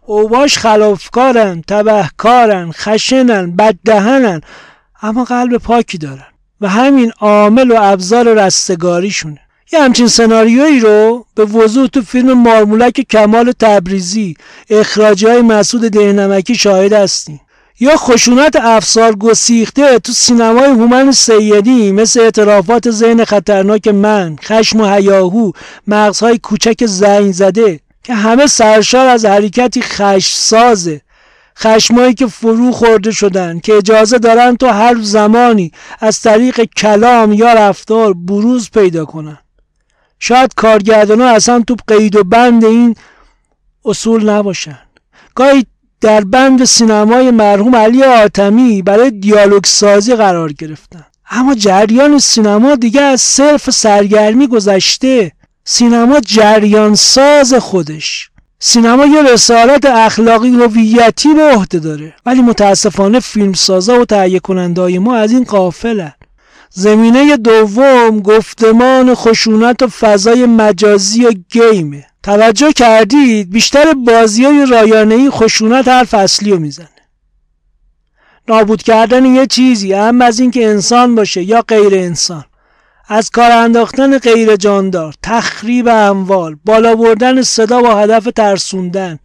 اوباش 0.07 0.59
خلافکارن 0.59 1.63
تبهکارن 1.69 2.73
خشنن 2.73 3.57
بددهنن 3.57 4.41
اما 5.03 5.25
قلب 5.25 5.57
پاکی 5.57 5.99
دارن 5.99 6.27
و 6.61 6.69
همین 6.69 7.13
عامل 7.21 7.71
و 7.71 7.77
ابزار 7.79 8.35
رستگاریشونه. 8.35 9.41
یه 9.73 9.83
همچین 9.83 10.09
سناریویی 10.09 10.81
رو 10.81 11.27
به 11.35 11.45
وضوح 11.45 11.87
تو 11.87 12.03
فیلم 12.03 12.33
مارمولک 12.33 13.01
کمال 13.11 13.53
تبریزی 13.61 14.37
اخراجی 14.71 15.27
های 15.27 15.43
مسعود 15.43 15.83
دهنمکی 15.83 16.55
شاهد 16.55 16.93
هستیم. 16.93 17.41
یا 17.81 17.97
خشونت 17.97 18.57
افسار 18.57 19.17
گسیخته 19.17 19.99
تو 19.99 20.13
سینمای 20.13 20.71
هومن 20.71 21.13
سیدی 21.13 21.93
مثل 21.93 22.21
اعترافات 22.21 22.91
ذهن 22.91 23.25
خطرناک 23.25 23.89
من 23.89 24.37
خشم 24.43 24.81
و 24.81 24.95
هیاهو 24.95 25.53
مغزهای 25.87 26.39
کوچک 26.39 26.87
زنگ 26.87 27.33
زده. 27.33 27.81
که 28.05 28.15
همه 28.15 28.47
سرشار 28.47 29.07
از 29.07 29.25
حرکتی 29.25 29.83
خشم 29.83 30.35
سازه 30.35 31.01
خشمایی 31.59 32.15
که 32.15 32.27
فرو 32.27 32.73
خورده 32.73 33.11
شدن 33.11 33.59
که 33.61 33.75
اجازه 33.75 34.19
دارن 34.19 34.57
تو 34.57 34.67
هر 34.67 34.97
زمانی 35.01 35.73
از 36.01 36.21
طریق 36.21 36.61
کلام 36.77 37.33
یا 37.33 37.53
رفتار 37.53 38.13
بروز 38.13 38.71
پیدا 38.71 39.05
کنن. 39.05 39.39
شاید 40.19 40.55
کارگردان 40.57 41.21
ها 41.21 41.29
اصلا 41.31 41.63
تو 41.67 41.77
قید 41.87 42.17
و 42.17 42.25
بند 42.25 42.65
این 42.65 42.95
اصول 43.85 44.31
نباشن. 44.31 44.79
گاهی 45.35 45.67
در 46.01 46.25
بند 46.25 46.65
سینمای 46.65 47.31
مرحوم 47.31 47.77
علی 47.77 48.03
آتمی 48.03 48.83
برای 48.83 49.11
دیالوگ 49.11 49.65
سازی 49.65 50.15
قرار 50.15 50.53
گرفتن. 50.53 51.07
اما 51.31 51.55
جریان 51.55 52.19
سینما 52.19 52.75
دیگه 52.75 53.01
از 53.01 53.21
صرف 53.21 53.71
سرگرمی 53.71 54.47
گذشته. 54.47 55.33
سینما 55.65 56.21
جریان 56.21 56.95
ساز 56.95 57.55
خودش. 57.55 58.31
سینما 58.59 59.07
یه 59.07 59.23
رسالت 59.23 59.85
اخلاقی 59.85 60.51
هویتی 60.51 61.35
به 61.35 61.43
عهده 61.43 61.79
داره. 61.79 62.15
ولی 62.27 62.43
متاسفانه 62.43 63.21
فیلمسازا 63.21 64.01
و 64.01 64.05
تهیه 64.05 64.41
کننده 64.41 64.99
ما 64.99 65.17
از 65.17 65.33
این 65.33 65.45
قافلن. 65.45 66.13
زمینه 66.71 67.37
دوم 67.37 68.21
گفتمان 68.21 69.15
خشونت 69.15 69.83
و 69.83 69.87
فضای 69.87 70.47
مجازی 70.47 71.25
و 71.25 71.33
گیمه. 71.51 72.07
توجه 72.23 72.73
کردید؟ 72.73 73.51
بیشتر 73.51 73.93
بازی 73.93 74.45
های 74.45 74.67
رایانه 74.67 75.31
خشونت 75.31 75.89
هر 75.89 76.05
فصلی 76.05 76.51
رو 76.51 76.59
می‌زنه. 76.59 76.89
نابود 78.49 78.83
کردن 78.83 79.25
یه 79.25 79.47
چیزی 79.47 79.93
هم 79.93 80.21
از 80.21 80.41
اینکه 80.41 80.69
انسان 80.69 81.15
باشه 81.15 81.43
یا 81.43 81.63
غیر 81.63 81.95
انسان. 81.95 82.45
از 83.09 83.31
کار 83.31 83.51
انداختن 83.51 84.19
غیر 84.19 84.57
جاندار 84.57 85.15
تخریب 85.23 85.89
اموال 85.89 86.57
بالا 86.65 86.95
بردن 86.95 87.43
صدا 87.43 87.83
با 87.83 87.95
هدف 87.95 88.29
ترسوندن 88.37 89.19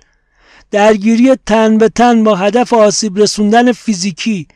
درگیری 0.72 1.36
تن 1.46 1.78
به 1.78 1.90
تن 1.90 2.24
با 2.24 2.36
هدف 2.36 2.74
آسیب 2.74 3.18
رسوندن 3.18 3.72
فیزیکی 3.72 4.48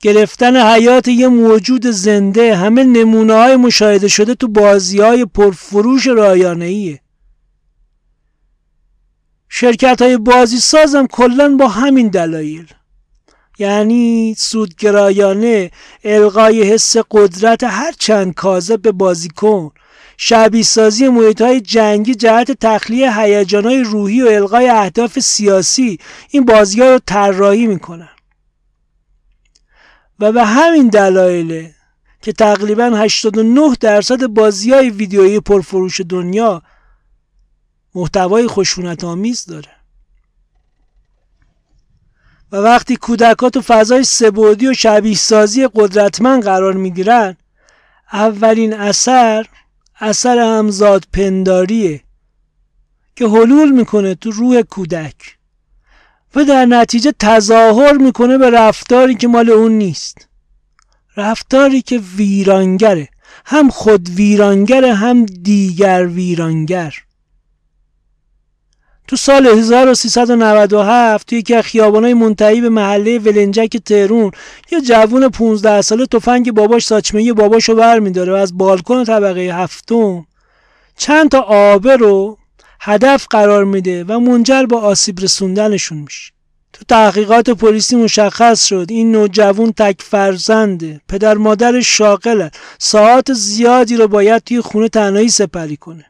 گرفتن 0.00 0.56
حیات 0.56 1.08
یه 1.08 1.28
موجود 1.28 1.86
زنده 1.86 2.56
همه 2.56 2.84
نمونه 2.84 3.34
های 3.34 3.56
مشاهده 3.56 4.08
شده 4.08 4.34
تو 4.34 4.48
بازی 4.48 5.00
های 5.00 5.24
پرفروش 5.24 6.06
رایانه 6.06 6.64
ایه. 6.64 7.00
شرکت 9.48 10.02
های 10.02 10.16
بازی 10.16 10.58
سازم 10.58 11.06
کلا 11.06 11.56
با 11.56 11.68
همین 11.68 12.08
دلایل 12.08 12.66
یعنی 13.58 14.34
سودگرایانه 14.38 15.70
القای 16.04 16.62
حس 16.62 16.96
قدرت 17.10 17.64
هر 17.64 17.92
چند 17.98 18.34
کاذب 18.34 18.82
به 18.82 18.92
بازیکن 18.92 19.70
شبیه 20.16 20.62
سازی 20.62 21.08
محیط 21.08 21.40
های 21.40 21.60
جنگی 21.60 22.14
جهت 22.14 22.52
تخلیه 22.52 23.20
هیجان 23.20 23.64
های 23.64 23.80
روحی 23.82 24.22
و 24.22 24.28
القای 24.28 24.68
اهداف 24.68 25.18
سیاسی 25.18 25.98
این 26.30 26.44
بازی 26.44 26.80
ها 26.80 26.92
رو 26.92 27.00
طراحی 27.06 27.66
می‌کنن. 27.66 28.08
و 30.20 30.32
به 30.32 30.44
همین 30.44 30.88
دلایله 30.88 31.74
که 32.22 32.32
تقریبا 32.32 32.84
89 32.84 33.76
درصد 33.80 34.26
بازی 34.26 34.72
های 34.72 34.90
ویدیویی 34.90 35.40
پرفروش 35.40 36.00
دنیا 36.00 36.62
محتوای 37.94 38.48
خشونت 38.48 39.04
آمیز 39.04 39.46
داره. 39.46 39.70
و 42.52 42.56
وقتی 42.56 42.96
کودکات 42.96 43.54
تو 43.54 43.60
فضای 43.60 44.04
سبودی 44.04 44.66
و 44.66 44.74
شبیه 44.74 45.16
سازی 45.16 45.68
قدرتمند 45.74 46.44
قرار 46.44 46.72
می‌گیرن 46.72 47.36
اولین 48.12 48.74
اثر 48.74 49.46
اثر 50.00 50.38
همزاد 50.38 51.04
پنداریه 51.12 52.00
که 53.16 53.26
حلول 53.26 53.70
می‌کنه 53.70 54.14
تو 54.14 54.30
روح 54.30 54.62
کودک 54.62 55.36
و 56.34 56.44
در 56.44 56.66
نتیجه 56.66 57.12
تظاهر 57.18 57.92
می‌کنه 57.92 58.38
به 58.38 58.50
رفتاری 58.50 59.14
که 59.14 59.28
مال 59.28 59.50
اون 59.50 59.72
نیست. 59.72 60.28
رفتاری 61.16 61.82
که 61.82 61.98
ویرانگره. 62.16 63.08
هم 63.46 63.70
خود 63.70 64.08
ویرانگره 64.08 64.94
هم 64.94 65.26
دیگر 65.26 66.06
ویرانگر. 66.06 66.94
تو 69.08 69.16
سال 69.16 69.46
1397 69.46 71.26
توی 71.26 71.38
یکی 71.38 71.54
از 71.54 71.64
خیابانای 71.64 72.14
منتهی 72.14 72.60
به 72.60 72.68
محله 72.68 73.18
ولنجک 73.18 73.76
تهرون 73.76 74.30
یه 74.72 74.80
جوون 74.80 75.28
15 75.28 75.82
ساله 75.82 76.06
تفنگ 76.06 76.52
باباش 76.52 76.86
ساچمه 76.86 77.32
باباشو 77.32 77.74
بر 77.74 77.98
میداره 77.98 78.32
و 78.32 78.36
از 78.36 78.58
بالکن 78.58 79.04
طبقه 79.04 79.40
هفتم. 79.40 80.26
چند 80.96 81.28
تا 81.30 81.40
آبه 81.40 81.96
رو 81.96 82.38
هدف 82.80 83.26
قرار 83.30 83.64
میده 83.64 84.04
و 84.04 84.20
منجر 84.20 84.62
به 84.62 84.76
آسیب 84.76 85.20
رسوندنشون 85.20 85.98
میشه. 85.98 86.32
تو 86.72 86.84
تحقیقات 86.88 87.50
پلیسی 87.50 87.96
مشخص 87.96 88.66
شد 88.66 88.86
این 88.88 89.12
نوجوان 89.12 89.72
تک 89.72 90.02
فرزنده 90.02 91.00
پدر 91.08 91.34
مادر 91.34 91.80
شاغله 91.80 92.50
ساعت 92.78 93.32
زیادی 93.32 93.96
رو 93.96 94.08
باید 94.08 94.42
توی 94.42 94.60
خونه 94.60 94.88
تنهایی 94.88 95.28
سپری 95.28 95.76
کنه. 95.76 96.04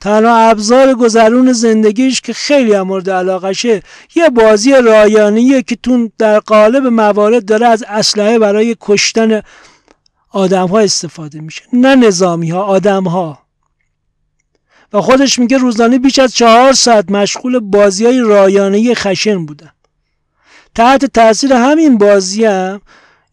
تنها 0.00 0.36
ابزار 0.36 0.94
گذرون 0.94 1.52
زندگیش 1.52 2.20
که 2.20 2.32
خیلی 2.32 2.72
هم 2.72 2.86
مورد 2.86 3.10
علاقشه 3.10 3.82
یه 4.14 4.30
بازی 4.30 4.72
رایانیه 4.72 5.62
که 5.62 5.76
تون 5.76 6.12
در 6.18 6.38
قالب 6.38 6.86
موارد 6.86 7.44
داره 7.44 7.66
از 7.66 7.84
اسلحه 7.88 8.38
برای 8.38 8.76
کشتن 8.80 9.42
آدم 10.30 10.66
ها 10.66 10.78
استفاده 10.78 11.40
میشه. 11.40 11.62
نه 11.72 11.94
نظامی 11.94 12.50
ها 12.50 12.62
آدم 12.62 13.04
ها 13.04 13.38
و 14.92 15.00
خودش 15.00 15.38
میگه 15.38 15.58
روزانه 15.58 15.98
بیش 15.98 16.18
از 16.18 16.34
چهار 16.34 16.72
ساعت 16.72 17.10
مشغول 17.10 17.58
بازی 17.58 18.06
های 18.06 18.20
رایانه 18.20 18.94
خشن 18.94 19.46
بودم 19.46 19.72
تحت 20.74 21.04
تاثیر 21.04 21.52
همین 21.52 21.98
بازی 21.98 22.44
هم 22.44 22.80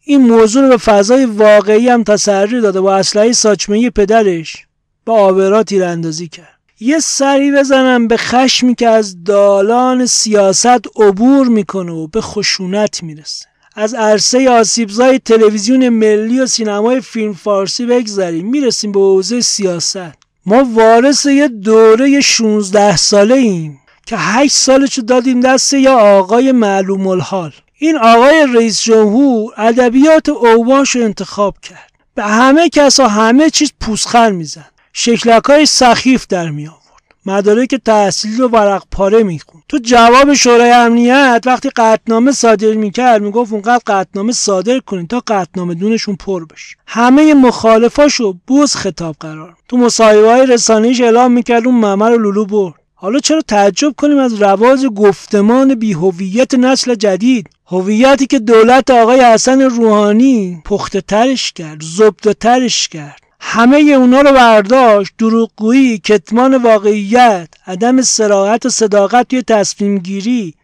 این 0.04 0.20
موضوع 0.20 0.62
رو 0.62 0.68
به 0.68 0.76
فضای 0.76 1.24
واقعی 1.24 1.88
هم 1.88 2.02
تسری 2.02 2.60
داده 2.60 2.80
با 2.80 2.96
اسلحه 2.96 3.32
ساچمه 3.32 3.90
پدرش 3.90 4.66
با 5.04 5.14
آبرا 5.14 5.62
تیراندازی 5.62 6.28
کرد. 6.28 6.57
یه 6.80 6.98
سری 6.98 7.52
بزنم 7.52 8.08
به 8.08 8.16
خشمی 8.16 8.74
که 8.74 8.88
از 8.88 9.24
دالان 9.24 10.06
سیاست 10.06 10.86
عبور 10.96 11.48
می‌کنه 11.48 11.92
و 11.92 12.06
به 12.06 12.20
خشونت 12.20 13.02
می‌رسه. 13.02 13.46
از 13.76 13.94
عرصه 13.94 14.50
آسیبزای 14.50 15.18
تلویزیون 15.18 15.88
ملی 15.88 16.40
و 16.40 16.46
سینمای 16.46 17.00
فیلم 17.00 17.34
فارسی 17.34 17.86
بگذریم. 17.86 18.46
می‌رسیم 18.46 18.92
به 18.92 19.00
حوزه 19.00 19.40
سیاست. 19.40 20.12
ما 20.46 20.64
وارث 20.74 21.26
یه 21.26 21.48
دوره 21.48 22.20
16 22.20 22.96
ساله 22.96 23.34
ایم 23.34 23.78
که 24.06 24.16
8 24.16 24.52
سالشو 24.52 25.02
دادیم 25.02 25.40
دست 25.40 25.72
یا 25.72 25.98
آقای 25.98 26.52
معلوم 26.52 27.06
الحال 27.06 27.52
این 27.78 27.98
آقای 27.98 28.46
رئیس 28.54 28.82
جمهور 28.82 29.52
ادبیات 29.56 30.28
اوباش 30.28 30.90
رو 30.96 31.04
انتخاب 31.04 31.54
کرد. 31.62 31.92
به 32.14 32.22
همه 32.22 32.68
کسا 32.68 33.08
همه 33.08 33.50
چیز 33.50 33.72
پوسخر 33.80 34.30
می‌زد. 34.30 34.77
شکلک 35.00 35.44
های 35.44 35.66
سخیف 35.66 36.26
در 36.26 36.50
می 36.50 36.66
آورد. 36.66 36.78
مدارک 37.26 37.74
تحصیل 37.74 38.40
و 38.40 38.48
ورق 38.48 38.82
پاره 38.90 39.22
می‌خوند 39.22 39.64
تو 39.68 39.78
جواب 39.78 40.34
شورای 40.34 40.70
امنیت 40.70 41.42
وقتی 41.46 41.70
قطنامه 41.76 42.32
صادر 42.32 42.72
می‌کرد 42.72 43.22
می‌گفت 43.22 43.52
اونقدر 43.52 43.82
قطنامه 43.86 44.32
صادر 44.32 44.78
کنین 44.78 45.06
تا 45.06 45.22
قطنامه 45.26 45.74
دونشون 45.74 46.16
پر 46.16 46.44
بشه. 46.44 46.76
همه 46.86 47.34
مخالفاشو 47.34 48.34
بوز 48.46 48.74
خطاب 48.74 49.16
قرار 49.20 49.56
تو 49.68 49.76
مصاحبه 49.76 50.30
های 50.30 50.46
رسانه‌ایش 50.46 51.00
اعلام 51.00 51.32
می‌کرد 51.32 51.66
اون 51.66 51.74
ممر 51.74 52.10
رو 52.10 52.18
لولو 52.18 52.44
برد. 52.44 52.74
حالا 52.94 53.18
چرا 53.18 53.40
تعجب 53.40 53.94
کنیم 53.96 54.18
از 54.18 54.42
رواج 54.42 54.86
گفتمان 54.86 55.74
بیهویت 55.74 56.54
نسل 56.54 56.94
جدید؟ 56.94 57.50
هویتی 57.66 58.26
که 58.26 58.38
دولت 58.38 58.90
آقای 58.90 59.20
حسن 59.20 59.62
روحانی 59.62 60.62
پخته 60.64 61.00
ترش 61.00 61.52
کرد 61.52 61.82
زبده 61.82 62.34
ترش 62.34 62.88
کرد. 62.88 63.27
همه 63.40 63.76
اونا 63.76 64.20
رو 64.20 64.32
برداشت 64.32 65.12
دروغگویی 65.18 65.98
کتمان 65.98 66.54
واقعیت 66.54 67.48
عدم 67.66 68.02
سراحت 68.02 68.66
و 68.66 68.68
صداقت 68.68 69.28
توی 69.28 69.42
تصمیم 69.42 69.98
گیری. 69.98 70.54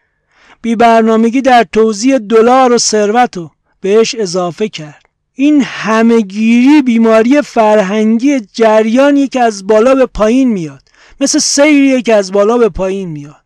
بی 0.62 0.76
برنامگی 0.76 1.42
در 1.42 1.66
توزیع 1.72 2.18
دلار 2.18 2.72
و 2.72 2.78
ثروت 2.78 3.36
رو 3.36 3.50
بهش 3.80 4.14
اضافه 4.14 4.68
کرد. 4.68 5.04
این 5.34 5.62
همهگیری 5.62 6.82
بیماری 6.82 7.42
فرهنگی 7.42 8.40
جریانی 8.40 9.28
که 9.28 9.40
از 9.40 9.66
بالا 9.66 9.94
به 9.94 10.06
پایین 10.06 10.48
میاد. 10.48 10.82
مثل 11.20 11.38
سیریه 11.38 12.02
که 12.02 12.14
از 12.14 12.32
بالا 12.32 12.58
به 12.58 12.68
پایین 12.68 13.08
میاد. 13.08 13.44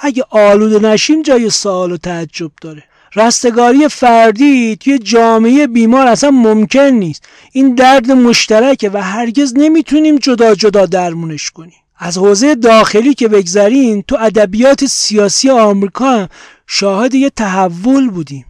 اگه 0.00 0.24
آلوده 0.30 0.88
نشیم 0.88 1.22
جای 1.22 1.50
سوال 1.50 1.92
و 1.92 1.96
تعجب 1.96 2.50
داره. 2.60 2.84
رستگاری 3.16 3.88
فردی 3.88 4.76
توی 4.76 4.98
جامعه 4.98 5.66
بیمار 5.66 6.06
اصلا 6.06 6.30
ممکن 6.30 6.80
نیست. 6.80 7.24
این 7.52 7.74
درد 7.74 8.10
مشترکه 8.10 8.90
و 8.90 9.02
هرگز 9.02 9.54
نمی‌تونیم 9.56 10.16
جدا 10.16 10.54
جدا 10.54 10.86
درمونش 10.86 11.50
کنیم. 11.50 11.74
از 11.98 12.18
حوزه 12.18 12.54
داخلی 12.54 13.14
که 13.14 13.28
بگذریم 13.28 14.04
تو 14.08 14.16
ادبیات 14.20 14.86
سیاسی 14.86 15.50
آمریکا 15.50 16.10
هم 16.10 16.28
شاهد 16.66 17.14
یه 17.14 17.30
تحول 17.30 18.10
بودیم. 18.10 18.46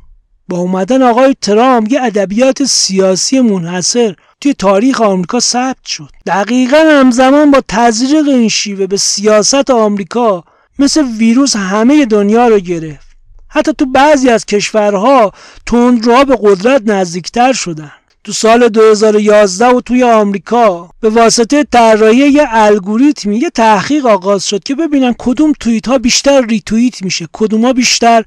با 0.48 0.59
اومدن 0.59 1.03
آقای 1.03 1.35
ترامپ 1.40 1.92
یه 1.92 2.03
ادبیات 2.03 2.64
سیاسی 2.64 3.40
منحصر 3.40 4.14
توی 4.40 4.55
تاریخ 4.55 5.01
آمریکا 5.01 5.40
ثبت 5.40 5.87
شد. 5.87 6.11
دقیقا 6.27 6.77
همزمان 6.77 7.51
با 7.51 7.62
تزریق 7.68 8.29
این 8.29 8.48
شیوه 8.48 8.87
به 8.87 8.96
سیاست 8.96 9.70
آمریکا 9.70 10.44
مثل 10.79 11.05
ویروس 11.18 11.57
همه 11.57 12.07
دنیا 12.07 12.48
رو 12.48 12.59
گرفت. 12.59 13.12
حتی 13.55 13.73
تو 13.79 13.87
بعضی 13.87 14.29
از 14.29 14.47
کشورها 14.47 15.33
تندروها 15.67 16.25
به 16.25 16.38
قدرت 16.43 16.83
نزدیکتر 16.87 17.53
شدن. 17.53 17.93
تو 18.25 18.33
سال 18.33 18.69
2011 18.69 19.67
و 19.67 19.81
توی 19.81 20.03
آمریکا 20.03 20.91
به 21.01 21.11
واسطه 21.11 21.65
طراحی 21.65 22.17
یه 22.17 22.45
الگوریتمی 22.49 23.37
یه 23.37 23.51
تحقیق 23.51 24.07
آغاز 24.07 24.47
شد 24.47 24.62
که 24.62 24.75
ببینن 24.75 25.15
کدوم 25.19 25.53
توییت 25.61 25.88
ها 25.88 25.99
بیشتر 25.99 26.47
ریتوییت 26.47 27.03
میشه 27.03 27.29
کدوم 27.33 27.65
ها 27.65 27.73
بیشتر 27.73 28.25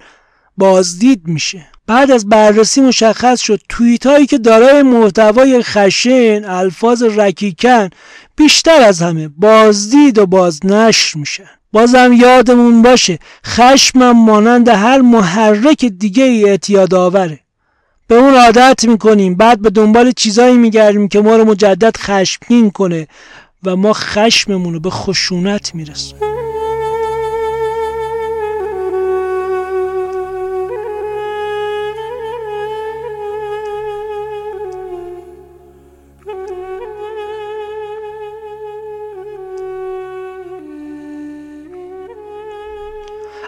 بازدید 0.57 1.27
میشه. 1.27 1.65
بعد 1.87 2.11
از 2.11 2.29
بررسی 2.29 2.81
مشخص 2.81 3.41
شد 3.41 3.61
توییت 3.69 4.05
هایی 4.05 4.25
که 4.25 4.37
دارای 4.37 4.83
محتوای 4.83 5.63
خشن 5.63 6.41
الفاظ 6.45 7.03
رکیکن 7.03 7.89
بیشتر 8.35 8.81
از 8.81 9.01
همه 9.01 9.27
بازدید 9.27 10.17
و 10.17 10.25
بازنشر 10.25 11.19
میشن. 11.19 11.49
بازم 11.75 12.13
یادمون 12.13 12.81
باشه 12.81 13.19
خشمم 13.45 14.25
مانند 14.25 14.67
هر 14.67 15.01
محرک 15.01 15.85
دیگه 15.85 16.23
ای 16.23 16.49
اعتیاد 16.49 16.93
آوره. 16.93 17.39
به 18.07 18.15
اون 18.15 18.33
عادت 18.33 18.83
می‌کنیم 18.83 19.35
بعد 19.35 19.61
به 19.61 19.69
دنبال 19.69 20.11
چیزایی 20.11 20.57
میگردیم 20.57 21.07
که 21.07 21.21
ما 21.21 21.35
رو 21.35 21.45
مجدد 21.45 21.97
خشمگین 21.97 22.71
کنه 22.71 23.07
و 23.63 23.75
ما 23.75 23.93
خشممون 23.93 24.73
رو 24.73 24.79
به 24.79 24.89
خشونت 24.89 25.75
می‌رسیم 25.75 26.17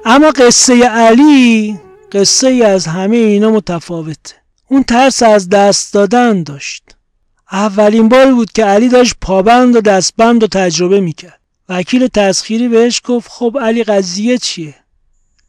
اما 0.09 0.31
قصه 0.31 0.87
علی 0.87 1.79
قصه 2.11 2.47
ای 2.47 2.63
از 2.63 2.85
همه 2.85 3.17
اینا 3.17 3.51
متفاوته. 3.51 4.35
اون 4.67 4.83
ترس 4.83 5.23
از 5.23 5.49
دست 5.49 5.93
دادن 5.93 6.43
داشت. 6.43 6.83
اولین 7.51 8.09
بار 8.09 8.33
بود 8.33 8.51
که 8.51 8.65
علی 8.65 8.89
داشت 8.89 9.15
پابند 9.21 9.75
و 9.75 9.81
دستبند 9.81 10.43
و 10.43 10.47
تجربه 10.47 10.99
می‌کرد. 10.99 11.39
وکیل 11.69 12.07
تسخیری 12.07 12.67
بهش 12.67 13.01
گفت 13.05 13.29
خب 13.31 13.57
علی 13.61 13.83
قضیه 13.83 14.37
چیه؟ 14.37 14.75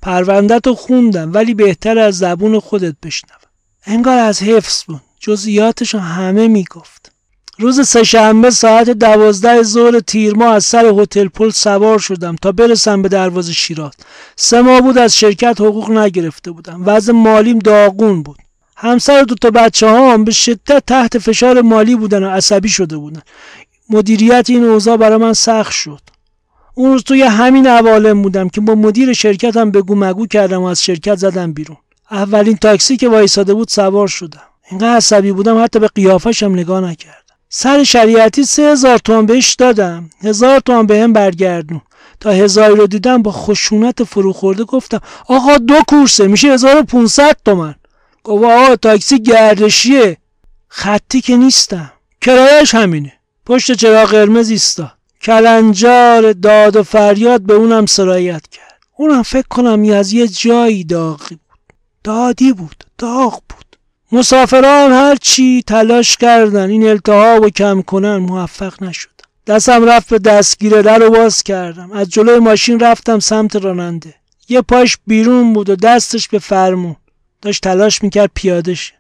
پروندت 0.02 0.66
رو 0.66 0.74
خوندم 0.74 1.32
ولی 1.32 1.54
بهتر 1.54 1.98
از 1.98 2.18
زبون 2.18 2.60
خودت 2.60 2.94
بشنوم. 3.02 3.40
انگار 3.86 4.18
از 4.18 4.42
حفظ 4.42 4.84
بود. 4.84 5.02
جزئیاتش 5.20 5.94
همه 5.94 6.48
می‌گفت. 6.48 7.12
روز 7.60 7.88
سهشنبه 7.88 8.50
ساعت 8.50 8.90
دوازده 8.90 9.62
ظهر 9.62 10.00
تیر 10.00 10.34
ماه 10.34 10.54
از 10.54 10.64
سر 10.64 10.92
هتل 10.96 11.28
پل 11.28 11.50
سوار 11.50 11.98
شدم 11.98 12.36
تا 12.36 12.52
برسم 12.52 13.02
به 13.02 13.08
دروازه 13.08 13.52
شیراز. 13.52 13.92
سه 14.36 14.62
ماه 14.62 14.80
بود 14.80 14.98
از 14.98 15.16
شرکت 15.16 15.60
حقوق 15.60 15.90
نگرفته 15.90 16.50
بودم. 16.50 16.82
وضع 16.86 17.12
مالیم 17.12 17.58
داغون 17.58 18.22
بود. 18.22 18.38
همسر 18.76 19.22
دو 19.22 19.34
تا 19.34 19.50
بچه 19.50 19.90
هم 19.90 20.24
به 20.24 20.32
شدت 20.32 20.82
تحت 20.86 21.18
فشار 21.18 21.62
مالی 21.62 21.96
بودن 21.96 22.24
و 22.24 22.30
عصبی 22.30 22.68
شده 22.68 22.96
بودن. 22.96 23.22
مدیریت 23.90 24.50
این 24.50 24.64
اوضاع 24.64 24.96
برای 24.96 25.18
من 25.18 25.32
سخت 25.32 25.72
شد. 25.72 26.00
اون 26.74 26.92
روز 26.92 27.02
توی 27.02 27.22
همین 27.22 27.66
عوالم 27.66 28.22
بودم 28.22 28.48
که 28.48 28.60
با 28.60 28.74
مدیر 28.74 29.12
شرکتم 29.12 29.70
بگو 29.70 29.94
مگو 29.94 30.26
کردم 30.26 30.62
و 30.62 30.64
از 30.64 30.84
شرکت 30.84 31.16
زدم 31.16 31.52
بیرون. 31.52 31.76
اولین 32.10 32.56
تاکسی 32.56 32.96
که 32.96 33.08
وایساده 33.08 33.54
بود 33.54 33.68
سوار 33.68 34.08
شدم. 34.08 34.42
اینقدر 34.70 34.96
عصبی 34.96 35.32
بودم 35.32 35.64
حتی 35.64 35.78
به 35.78 35.88
قیافشم 35.88 36.52
نگاه 36.52 36.80
نکرد. 36.80 37.27
سر 37.48 37.84
شریعتی 37.84 38.44
سه 38.44 38.62
هزار 38.62 38.98
تومن 38.98 39.26
بهش 39.26 39.54
دادم. 39.54 40.10
هزار 40.22 40.60
تومن 40.60 40.86
به 40.86 41.00
هم 41.02 41.12
برگردون. 41.12 41.80
تا 42.20 42.30
هزاری 42.30 42.74
رو 42.74 42.86
دیدم 42.86 43.22
با 43.22 43.32
خشونت 43.32 44.04
فروخورده 44.04 44.64
گفتم 44.64 45.00
آقا 45.28 45.58
دو 45.58 45.76
کورسه 45.88 46.26
میشه 46.26 46.48
هزار 46.48 46.78
و 46.78 46.82
پونست 46.82 47.44
تومن 47.44 47.74
گفت 48.24 48.44
آقا 48.44 48.76
تاکسی 48.76 49.22
گردشیه. 49.22 50.16
خطی 50.68 51.20
که 51.20 51.36
نیستم. 51.36 51.92
کرایش 52.20 52.74
همینه. 52.74 53.12
پشت 53.46 53.72
چراغ 53.72 54.10
قرمز 54.10 54.50
ایستا. 54.50 54.92
کلنجار 55.22 56.32
داد 56.32 56.76
و 56.76 56.82
فریاد 56.82 57.40
به 57.40 57.54
اونم 57.54 57.86
سرایت 57.86 58.46
کرد. 58.46 58.78
اونم 58.96 59.22
فکر 59.22 59.48
کنم 59.48 59.92
از 59.92 60.12
یه 60.12 60.28
جایی 60.28 60.84
داغی 60.84 61.34
بود. 61.34 61.58
دادی 62.04 62.52
بود. 62.52 62.84
داغ 62.98 63.42
بود. 63.48 63.57
مسافران 64.12 64.92
هر 64.92 65.16
چی 65.20 65.62
تلاش 65.66 66.16
کردن 66.16 66.70
این 66.70 66.88
التهاب 66.88 67.42
و 67.42 67.50
کم 67.50 67.82
کنن 67.82 68.16
موفق 68.16 68.82
نشد 68.82 69.18
دستم 69.46 69.84
رفت 69.84 70.08
به 70.08 70.18
دستگیره 70.18 70.82
در 70.82 70.98
رو 70.98 71.10
باز 71.10 71.42
کردم. 71.42 71.92
از 71.92 72.08
جلوی 72.08 72.38
ماشین 72.38 72.80
رفتم 72.80 73.18
سمت 73.18 73.56
راننده. 73.56 74.14
یه 74.48 74.62
پاش 74.62 74.98
بیرون 75.06 75.52
بود 75.52 75.70
و 75.70 75.76
دستش 75.76 76.28
به 76.28 76.38
فرمون. 76.38 76.96
داشت 77.42 77.62
تلاش 77.62 78.02
می‌کرد 78.02 78.30
پیاده 78.34 78.74
شه 78.74 78.94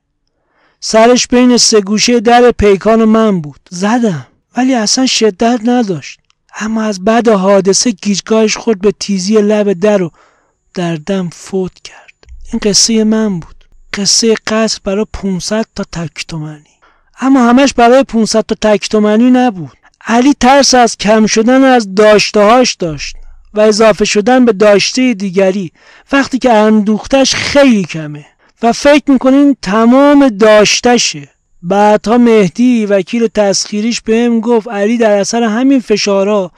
سرش 0.80 1.26
بین 1.26 1.56
سه 1.56 1.80
گوشه 1.80 2.20
در 2.20 2.50
پیکان 2.50 3.04
من 3.04 3.40
بود. 3.40 3.60
زدم 3.70 4.26
ولی 4.56 4.74
اصلا 4.74 5.06
شدت 5.06 5.60
نداشت. 5.64 6.20
اما 6.60 6.82
از 6.82 7.04
بعد 7.04 7.28
حادثه 7.28 7.90
گیجگاهش 7.90 8.56
خورد 8.56 8.80
به 8.80 8.92
تیزی 9.00 9.34
لب 9.34 9.72
در 9.72 10.02
و 10.02 10.10
در 10.74 10.98
فوت 11.32 11.74
کرد. 11.84 12.14
این 12.52 12.60
قصه 12.62 13.04
من 13.04 13.40
بود. 13.40 13.57
قصه 13.98 14.34
قصر 14.46 14.80
برای 14.84 15.06
500 15.12 15.66
تا 15.76 15.84
تکتومنی 15.92 16.78
اما 17.20 17.48
همش 17.48 17.74
برای 17.74 18.04
500 18.04 18.40
تا 18.40 18.54
تکتومنی 18.60 19.30
نبود. 19.30 19.72
علی 20.06 20.34
ترس 20.40 20.74
از 20.74 20.96
کم 20.96 21.26
شدن 21.26 21.64
از 21.64 21.94
داشتهاش 21.94 22.74
داشت 22.74 23.16
و 23.54 23.60
اضافه 23.60 24.04
شدن 24.04 24.44
به 24.44 24.52
داشته 24.52 25.14
دیگری 25.14 25.72
وقتی 26.12 26.38
که 26.38 26.52
اندوختش 26.52 27.34
خیلی 27.34 27.84
کمه 27.84 28.26
و 28.62 28.72
فکر 28.72 29.10
می‌کنین 29.10 29.56
تمام 29.62 30.28
داشتشه. 30.28 31.28
بعدها 31.62 32.18
مهدی 32.18 32.86
وکیل 32.86 33.26
تسخیریش 33.26 34.00
بهم 34.00 34.40
گفت 34.40 34.68
علی 34.68 34.98
در 34.98 35.10
اثر 35.10 35.42
همین 35.42 35.80
فشارها 35.80 36.52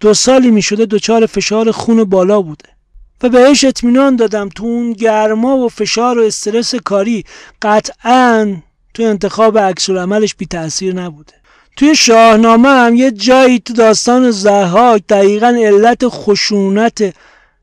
دو 0.00 0.14
سالی 0.14 0.50
می‌شده 0.50 0.86
دچار 0.86 1.26
فشار 1.26 1.70
خون 1.70 2.04
بالا 2.04 2.42
بوده. 2.42 2.75
و 3.22 3.28
بهش 3.28 3.64
اطمینان 3.64 4.16
دادم 4.16 4.48
تو 4.48 4.64
اون 4.64 4.92
گرما 4.92 5.56
و 5.56 5.68
فشار 5.68 6.18
و 6.18 6.22
استرس 6.22 6.74
کاری 6.74 7.24
قطعا 7.62 8.56
تو 8.94 9.02
انتخاب 9.02 9.58
عکس 9.58 9.90
عملش 9.90 10.34
بی 10.34 10.46
تاثیر 10.46 10.94
نبوده. 10.94 11.32
توی 11.76 11.96
شاهنامه 11.96 12.68
هم 12.68 12.94
یه 12.94 13.10
جایی 13.10 13.58
تو 13.58 13.72
داستان 13.72 14.30
زحاک 14.30 15.02
دقیقا 15.08 15.46
علت 15.46 16.08
خشونت 16.08 17.14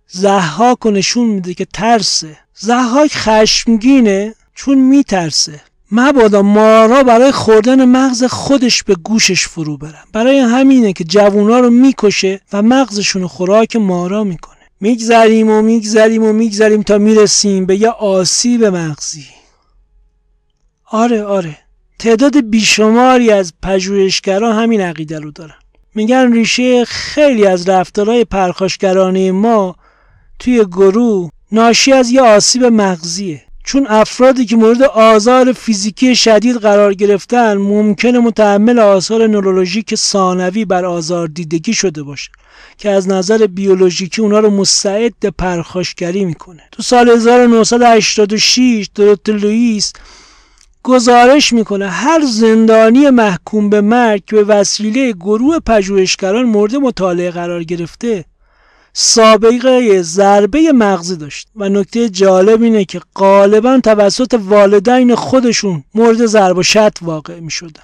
زحاک 0.08 0.88
نشون 0.88 1.26
میده 1.26 1.54
که 1.54 1.66
ترسه. 1.66 2.38
زحاک 2.56 3.12
خشمگینه 3.16 4.36
چون 4.56 4.78
میترسه. 4.78 5.62
مبادا 5.92 6.42
مارا 6.42 7.04
برای 7.04 7.32
خوردن 7.32 7.86
مغز 7.86 8.24
خودش 8.24 8.84
به 8.84 8.96
گوشش 8.96 9.48
فرو 9.48 9.78
برن. 9.78 10.04
برای 10.14 10.40
همینه 10.40 10.94
که 10.94 11.04
جوونا 11.04 11.60
رو 11.60 11.70
می‌کشه 11.70 12.42
و 12.54 12.62
مغزشون 12.62 13.28
خوراک 13.28 13.76
مارا 13.76 14.24
می‌کنه. 14.24 14.53
میگذریم 14.84 15.50
و 15.50 15.62
میگذریم 15.62 16.24
و 16.24 16.34
میگذریم 16.34 16.82
تا 16.82 16.98
می‌رسیم 16.98 17.66
به 17.66 17.82
یه 17.82 17.90
آسیب 17.90 18.66
مغزی. 18.66 19.26
آره 20.86 21.24
آره. 21.24 21.58
تعداد 22.00 22.50
بیشماری 22.50 23.32
از 23.32 23.54
پژوهشگران 23.62 24.56
همین 24.56 24.82
عقیده 24.82 25.20
رو 25.20 25.32
دارن. 25.32 25.56
میگن 25.96 26.34
ریشه 26.34 26.86
خیلی 26.86 27.46
از 27.46 27.70
رفتارهای 27.70 28.26
پرخاشگرانه 28.26 29.32
ما 29.32 29.76
توی 30.40 30.66
گروه 30.66 31.30
ناشی 31.52 31.94
از 31.94 32.12
یه 32.12 32.22
آسیب 32.22 32.64
مغزیه. 32.64 33.42
چون 33.64 33.88
افرادی 33.88 34.46
که 34.46 34.56
مورد 34.56 34.84
آزار 34.84 35.54
فیزیکی 35.54 36.16
شدید 36.16 36.56
قرار 36.58 36.94
گرفتن 36.94 37.54
ممکنه 37.54 38.20
متحمل 38.20 38.80
آثار 38.80 39.28
نورولوژیک 39.28 39.96
ثانوی 39.96 40.66
بر 40.66 40.86
آزار 40.86 41.28
دیدگی 41.28 41.74
شده 41.74 42.04
باشه 42.04 42.32
که 42.78 42.90
از 42.90 43.08
نظر 43.08 43.48
بیولوژیکی 43.48 44.22
اونا 44.22 44.40
رو 44.40 44.50
مستعد 44.50 45.14
پرخاشگری 45.38 46.26
می‌کنه. 46.26 46.62
تو 46.72 46.84
سال 46.84 47.10
1986 47.10 48.90
دروت 48.96 49.30
لوئیس 49.30 49.94
گزارش 50.84 51.54
می‌کنه 51.54 51.90
هر 51.90 52.22
زندانی 52.26 53.10
محکوم 53.10 53.70
به 53.70 53.82
مرگ 53.82 54.24
به 54.26 54.44
وسیله 54.44 55.12
گروه 55.12 55.60
پژوهشگران 55.60 56.46
مورد 56.46 56.76
مطالعه 56.76 57.32
قرار 57.32 57.64
گرفته 57.64 58.26
سابقه 58.94 60.02
ضربه 60.02 60.72
مغزی 60.72 61.16
داشت 61.16 61.48
و 61.56 61.70
نکته 61.70 62.10
جالب 62.10 62.64
اینه 62.64 62.86
که 62.86 63.02
غالبا 63.16 63.80
توسط 63.84 64.40
والدین 64.44 65.16
خودشون 65.16 65.84
مورد 65.96 66.26
ضرب 66.26 66.58
و 66.58 66.64
شت 66.64 67.02
واقع 67.02 67.40
می 67.40 67.52
شدن. 67.52 67.84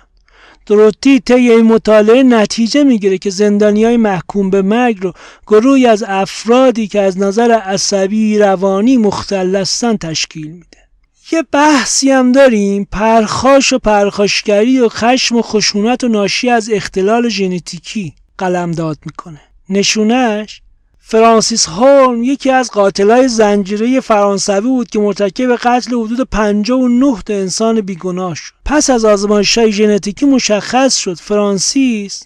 دروتی 0.66 1.20
طی 1.20 1.34
این 1.34 1.66
مطالعه 1.66 2.24
نتیجه 2.24 2.84
می‌گیره 2.84 3.18
که 3.18 3.30
زندانی 3.30 3.86
های 3.86 3.98
محکوم 3.98 4.50
به 4.50 4.62
مرگ 4.62 4.98
رو 5.02 5.14
گروهی 5.48 5.86
از 5.88 6.04
افرادی 6.08 6.88
که 6.88 7.02
از 7.02 7.18
نظر 7.18 7.52
عصبی 7.52 8.38
روانی 8.38 8.98
مختل 8.98 9.64
تشکیل 10.02 10.52
میده 10.52 10.78
یه 11.32 11.44
بحثی 11.52 12.12
هم 12.12 12.32
داریم 12.32 12.88
پرخاش 12.92 13.74
و 13.74 13.80
پرخاشگری 13.80 14.80
و 14.80 14.90
خشم 14.90 15.36
و 15.36 15.42
خشونت 15.42 16.04
و 16.04 16.08
ناشی 16.08 16.50
از 16.50 16.70
اختلال 16.74 17.30
ژنتیکی 17.30 18.14
قلمداد 18.38 18.98
می‌کنه 19.06 19.42
نشونش 19.70 20.62
فرانسیس 21.12 21.68
هولم 21.68 22.24
یکی 22.24 22.52
از 22.52 22.72
قاتلای 22.72 23.28
زنجیره 23.28 24.00
فرانسوی 24.00 24.62
بود 24.62 24.90
که 24.90 25.00
مرتکب 25.00 25.56
قتل 25.56 25.96
حدود 25.96 26.22
59 26.22 27.22
تا 27.26 27.34
انسان 27.34 27.82
بیگناه 27.82 28.36
شد. 28.36 28.54
پس 28.66 28.90
از 28.90 29.06
آزمایش 29.06 29.58
های 29.58 29.72
ژنتیکی 29.72 30.26
مشخص 30.26 30.96
شد 30.96 31.18
فرانسیس 31.18 32.24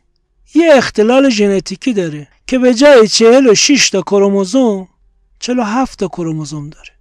یه 0.56 0.74
اختلال 0.76 1.30
ژنتیکی 1.30 1.93
داره 1.93 2.28
که 2.48 2.60
به 2.60 2.74
جای 2.74 3.08
46 3.08 3.89
تا 3.89 4.02
کروموزوم 4.02 4.88
47 5.39 6.00
تا 6.00 6.08
کروموزوم 6.08 6.69
داره. 6.69 6.91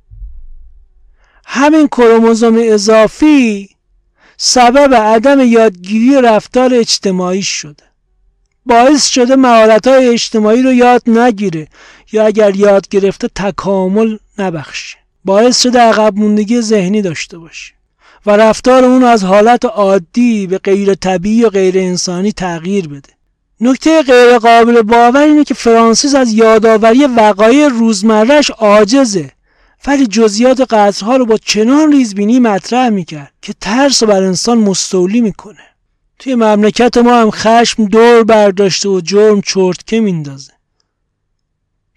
همین 1.47 1.89
کروموزوم 1.89 2.57
اضافی 2.59 3.71
سبب 4.37 4.95
عدم 4.95 5.41
یادگیری 5.41 6.21
رفتار 6.23 6.75
اجتماعی 6.75 7.43
شده. 7.43 7.92
باعث 8.67 9.07
شده 9.07 9.37
مهارت 9.37 9.87
های 9.87 10.09
اجتماعی 10.09 10.63
رو 10.63 10.73
یاد 10.73 11.03
نگیره 11.07 11.69
یا 12.13 12.27
اگر 12.27 12.57
یاد 12.57 12.89
گرفته 12.89 13.29
تکامل 13.29 14.19
نبخشه. 14.39 14.97
باعث 15.25 15.63
شده 15.63 15.81
عقب 15.81 16.17
موندگی 16.17 16.61
ذهنی 16.61 17.03
داشته 17.03 17.39
باشه 17.39 17.73
و 18.27 18.31
رفتار 18.31 18.85
اون 18.85 19.05
از 19.05 19.25
حالت 19.25 19.65
عادی 19.65 20.47
به 20.47 20.59
غیر 20.59 20.95
طبیعی 20.95 21.45
و 21.45 21.49
غیر 21.49 21.79
انسانی 21.79 22.33
تغییر 22.33 22.89
بده. 22.89 23.13
نکته 23.61 24.03
غیر 24.03 24.39
قابل 24.39 24.83
باور 24.83 25.23
اینه 25.23 25.45
که 25.45 25.55
فرانسیس 25.55 26.15
از 26.15 26.33
یادآوری 26.33 27.07
وقایع 27.07 27.69
روزمرهش 27.69 28.51
عاجزه 28.51 29.31
ولی 29.87 30.07
جزئیات 30.07 30.61
قطرها 30.61 31.17
رو 31.17 31.27
با 31.27 31.37
چنان 31.37 31.93
ریزبینی 31.93 32.41
مطرح 32.41 32.89
می‌کرد 32.89 33.33
که 33.43 33.55
ترس 33.61 34.03
بر 34.03 34.23
انسان 34.23 34.59
مستولی 34.59 35.21
می‌کنه. 35.21 35.72
توی 36.23 36.35
مملکت 36.35 36.97
ما 36.97 37.15
هم 37.15 37.31
خشم 37.31 37.85
دور 37.85 38.25
برداشته 38.25 38.89
و 38.89 39.01
جرم 39.01 39.41
چرتکه 39.41 40.01
میندازه. 40.01 40.53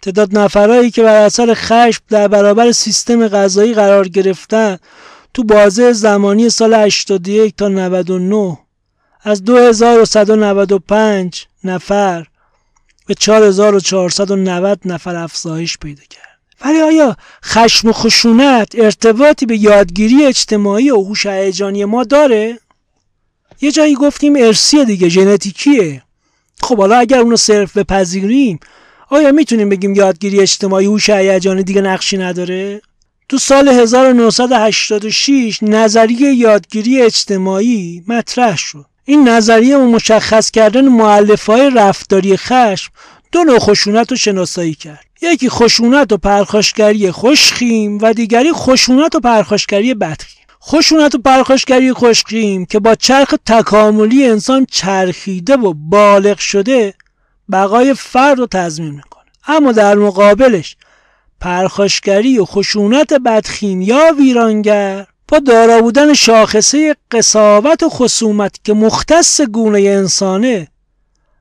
تعداد 0.01 0.37
نفرهایی 0.37 0.91
که 0.91 1.03
بر 1.03 1.15
اثر 1.15 1.53
خشم 1.53 2.01
در 2.09 2.27
برابر 2.27 2.71
سیستم 2.71 3.27
غذایی 3.27 3.73
قرار 3.73 4.07
گرفتن 4.07 4.77
تو 5.33 5.43
بازه 5.43 5.93
زمانی 5.93 6.49
سال 6.49 6.73
81 6.73 7.55
تا 7.57 7.67
99 7.67 8.57
از 9.23 9.43
2195 9.43 11.45
نفر 11.63 12.25
به 13.07 13.13
4490 13.13 14.79
نفر 14.85 15.15
افزایش 15.15 15.77
پیدا 15.77 16.03
کرد. 16.09 16.39
ولی 16.61 16.81
آیا 16.81 17.17
خشم 17.43 17.89
و 17.89 17.93
خشونت 17.93 18.75
ارتباطی 18.77 19.45
به 19.45 19.57
یادگیری 19.57 20.25
اجتماعی 20.25 20.91
و 20.91 21.01
هوش 21.01 21.25
هیجانی 21.25 21.85
ما 21.85 22.03
داره؟ 22.03 22.59
یه 23.61 23.71
جایی 23.71 23.95
گفتیم 23.95 24.35
ارسیه 24.35 24.85
دیگه 24.85 25.09
ژنتیکیه. 25.09 26.01
خب 26.61 26.77
حالا 26.77 26.97
اگر 26.97 27.19
اونو 27.19 27.37
صرف 27.37 27.77
بپذیریم 27.77 28.59
آیا 29.09 29.31
می‌تونیم 29.31 29.69
بگیم 29.69 29.95
یادگیری 29.95 30.39
اجتماعی 30.39 30.85
هوش 30.85 31.09
هیجانی 31.09 31.63
دیگه 31.63 31.81
نقشی 31.81 32.17
نداره؟ 32.17 32.81
تو 33.29 33.37
سال 33.37 33.67
1986 33.67 35.63
نظریه 35.63 36.33
یادگیری 36.33 37.01
اجتماعی 37.01 38.03
مطرح 38.07 38.57
شد. 38.57 38.85
این 39.05 39.29
نظریه 39.29 39.77
و 39.77 39.85
مشخص 39.85 40.51
کردن 40.51 40.87
معلفهای 40.87 41.71
رفتاری 41.75 42.37
خشم 42.37 42.91
دو 43.31 43.43
نوع 43.43 43.59
خشونت 43.59 44.11
رو 44.11 44.17
شناسایی 44.17 44.73
کرد. 44.73 45.05
یکی 45.21 45.49
خشونت 45.49 46.11
و 46.11 46.17
پرخاشگری 46.17 47.11
خوشخیم 47.11 47.97
و 47.97 48.13
دیگری 48.13 48.53
خشونت 48.53 49.15
و 49.15 49.19
پرخاشگری 49.19 49.93
بدخیم. 49.93 50.44
خشونت 50.67 51.15
و 51.15 51.17
پرخاشگری 51.17 51.93
خوشخیم 51.93 52.65
که 52.65 52.79
با 52.79 52.95
چرخ 52.95 53.33
تکاملی 53.45 54.27
انسان 54.27 54.67
چرخیده 54.71 55.57
و 55.57 55.73
بالغ 55.73 56.37
شده 56.37 56.93
بقای 57.51 57.93
فرد 57.93 58.39
رو 58.39 58.47
تضمین 58.47 58.91
می‌کنه. 58.91 59.25
اما 59.47 59.71
در 59.71 59.95
مقابلش 59.95 60.75
پرخاشگری 61.39 62.39
و 62.39 62.45
خشونت 62.45 63.13
بدخیم 63.13 63.81
یا 63.81 64.13
ویرانگر 64.17 65.05
با 65.27 65.39
دارا 65.39 65.81
بودن 65.81 66.13
شاخصه 66.13 66.95
قصاوت 67.11 67.83
و 67.83 67.89
خصومت 67.89 68.59
که 68.63 68.73
مختص 68.73 69.41
گونه 69.41 69.79
انسانه 69.79 70.67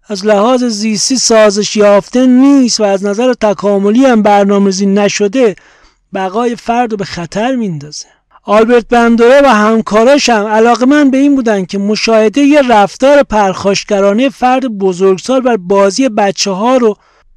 از 0.06 0.26
لحاظ 0.26 0.64
زیستی 0.64 1.16
سازش 1.16 1.76
یافته 1.76 2.26
نیست 2.26 2.80
و 2.80 2.82
از 2.82 3.04
نظر 3.04 3.32
تکاملی 3.32 4.04
هم 4.04 4.22
برنامه‌ریزی 4.22 4.86
نشده 4.86 5.56
بقای 6.14 6.56
فرد 6.56 6.90
رو 6.90 6.96
به 6.96 7.04
خطر 7.04 7.54
میندازه. 7.54 8.13
آلبرت 8.46 8.88
بندوره 8.88 9.40
و 9.44 9.46
همکاراش 9.46 10.28
هم 10.28 10.46
علاقه 10.46 10.86
من 10.86 11.10
به 11.10 11.18
این 11.18 11.34
بودن 11.34 11.64
که 11.64 11.78
مشاهده 11.78 12.40
یه 12.40 12.62
رفتار 12.68 13.22
پرخاشگرانه 13.22 14.28
فرد 14.28 14.66
بزرگسال 14.66 15.40
بر 15.40 15.56
بازی 15.56 16.08
بچه 16.08 16.50
ها 16.50 16.76
رو 16.76 16.96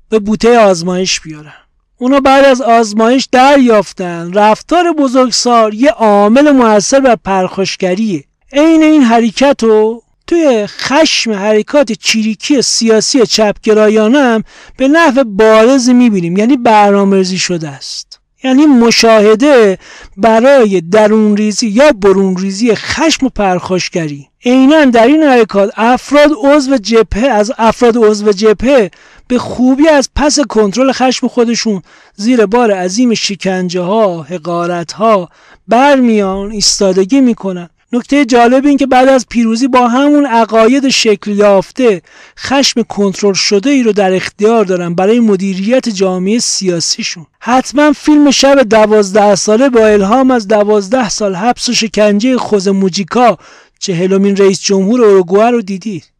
به 0.10 0.20
بوته 0.20 0.60
آزمایش 0.60 1.20
بیارن. 1.20 1.54
اونا 1.98 2.20
بعد 2.20 2.46
از 2.46 2.62
آزمایش 2.62 3.28
دریافتن. 3.32 4.34
رفتار 4.34 4.93
بزرگسال 4.93 5.74
یه 5.74 5.91
عامل 5.91 6.52
موثر 6.52 7.00
بر 7.00 7.15
پرخاشگریه. 7.15 8.24
عین 8.54 8.84
این 8.84 9.04
حرکت 9.04 9.63
رو 9.63 10.04
توی 10.28 10.67
خشم 10.67 11.34
حرکات 11.34 11.91
چیریکی 11.91 12.62
سیاسی 12.62 13.26
چپگرایانه 13.26 14.20
هم 14.20 14.43
به 14.78 14.88
نحو 14.88 15.24
بارز 15.24 15.89
می‌بینیم. 15.89 16.38
یعنی 16.38 16.58
برنامه‌ریزی 16.58 17.38
شده 17.38 17.70
است. 17.70 18.07
یعنی 18.43 18.65
مشاهده 18.65 19.78
برای 20.17 20.82
درون 20.82 21.38
ریزی 21.38 21.67
یا 21.67 21.91
برون 21.91 22.38
ریزی 22.38 22.76
خشم 22.76 23.26
و 23.26 23.30
پرخاشگری. 23.30 24.28
عینا 24.45 24.86
در 24.86 25.08
این 25.08 25.23
حرکات 25.23 25.71
افراد 25.76 26.32
عضو 26.43 26.78
جبهه 26.78 27.28
از 27.28 27.54
افراد 27.58 27.97
عضو 27.97 28.32
جبهه 28.32 28.91
به 29.28 29.38
خوبی 29.38 29.88
از 29.88 30.10
پس 30.15 30.39
کنترل 30.39 30.91
خشم 30.91 31.28
خودشون 31.28 31.82
زیر 32.15 32.45
بار 32.45 32.71
عظیم 32.71 33.13
شکنجه 33.13 33.82
ها 33.82 34.21
حقارت 34.21 34.91
ها 34.91 35.30
برمیان 35.67 36.52
ایستادگی 36.52 37.21
می‌کنن. 37.21 37.69
نکته 37.93 38.26
جالب 38.26 38.65
این 38.65 38.78
که 38.78 38.88
بعد 38.88 39.08
از 39.08 39.26
پیروزی 39.30 39.67
با 39.67 39.88
همون 39.88 40.26
عقاید 40.26 40.89
شکل 40.89 41.32
یافته 41.32 42.02
خشم 42.39 42.84
کنترل 42.84 43.34
شده 43.34 43.69
ای 43.69 43.84
رو 43.84 43.93
در 43.93 44.13
اختیار 44.13 44.65
دارن 44.65 44.95
برای 44.95 45.19
مدیریت 45.19 45.89
جامعه 45.89 46.39
سیاسیشون. 46.39 47.26
حتما 47.39 47.91
فیلم 47.91 48.32
شب 48.32 48.63
دوازده 48.63 49.36
ساله 49.36 49.69
با 49.69 49.88
الهام 49.88 50.32
از 50.32 50.47
دوازده 50.47 51.10
سال 51.10 51.36
حبس 51.36 51.69
و 51.69 51.73
شکنجه 51.73 52.38
خوز 52.38 52.67
موجیکا 52.67 53.38
چهلمین 53.80 54.36
رئیس 54.36 54.62
جمهور 54.62 55.02
اوروگوئه 55.02 55.50
رو 55.50 55.62
دیدید 55.62 56.12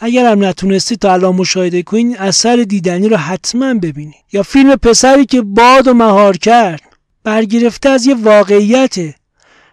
اگر 0.00 0.32
هم 0.32 0.44
نتونستی 0.44 0.96
تا 0.96 1.12
الان 1.12 1.34
مشاهده 1.34 1.82
کنید 1.82 2.16
اثر 2.16 2.56
دیدنی 2.56 3.08
رو 3.08 3.16
حتما 3.16 3.74
ببینید 3.74 4.24
یا 4.32 4.42
فیلم 4.42 4.76
پسری 4.76 5.26
که 5.26 5.42
باد 5.42 5.88
و 5.88 5.94
مهار 5.94 6.36
کرد 6.36 6.82
برگرفته 7.24 7.88
از 7.88 8.06
یه 8.06 8.14
واقعیته 8.14 9.14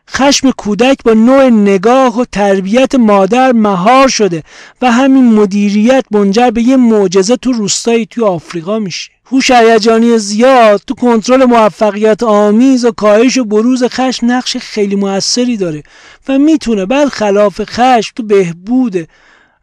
خشم 0.10 0.52
کودک 0.52 0.98
با 1.04 1.14
نوع 1.14 1.50
نگاه 1.50 2.20
و 2.20 2.26
تربیت 2.26 2.96
مادر 2.96 3.52
مهار 3.52 4.08
شده 4.08 4.44
و 4.82 4.92
همین 4.92 5.34
مدیریت 5.34 6.06
منجر 6.12 6.50
به 6.50 6.62
یه 6.62 6.78
معجزه 6.78 7.36
تو 7.36 7.52
روستایی 7.52 8.06
توی 8.06 8.24
آفریقا 8.24 8.80
میشه. 8.80 9.12
هوش 9.26 9.52
هیجانی 9.52 10.18
زیاد 10.18 10.82
تو 10.88 10.94
کنترل 10.94 11.46
موفقیت 11.46 12.24
آمیز 12.24 12.86
و 12.86 12.92
کاهش 12.92 13.38
و 13.38 13.44
بروز 13.44 13.84
خشم 13.84 14.32
نقش 14.32 14.58
خیلی 14.58 14.96
موثری 14.96 15.58
داره 15.58 15.84
و 16.28 16.40
می‌تونه 16.40 16.86
بعد 16.86 17.08
خلاف 17.08 17.62
خشم 17.64 18.12
تو 18.16 18.24
بهبود 18.24 19.08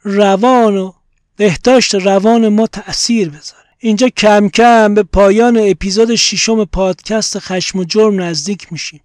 روان 0.05 0.77
و 0.77 0.93
بهداشت 1.37 1.95
روان 1.95 2.49
ما 2.49 2.67
تأثیر 2.67 3.29
بذاره. 3.29 3.62
اینجا 3.85 4.09
کم 4.09 4.49
کم 4.49 4.95
به 4.95 5.03
پایان 5.03 5.57
اپیزود 5.57 6.15
ششم 6.15 6.65
پادکست 6.65 7.39
خشم 7.39 7.79
و 7.79 7.85
جرم 7.85 8.23
نزدیک 8.23 8.73
میشیم 8.73 9.01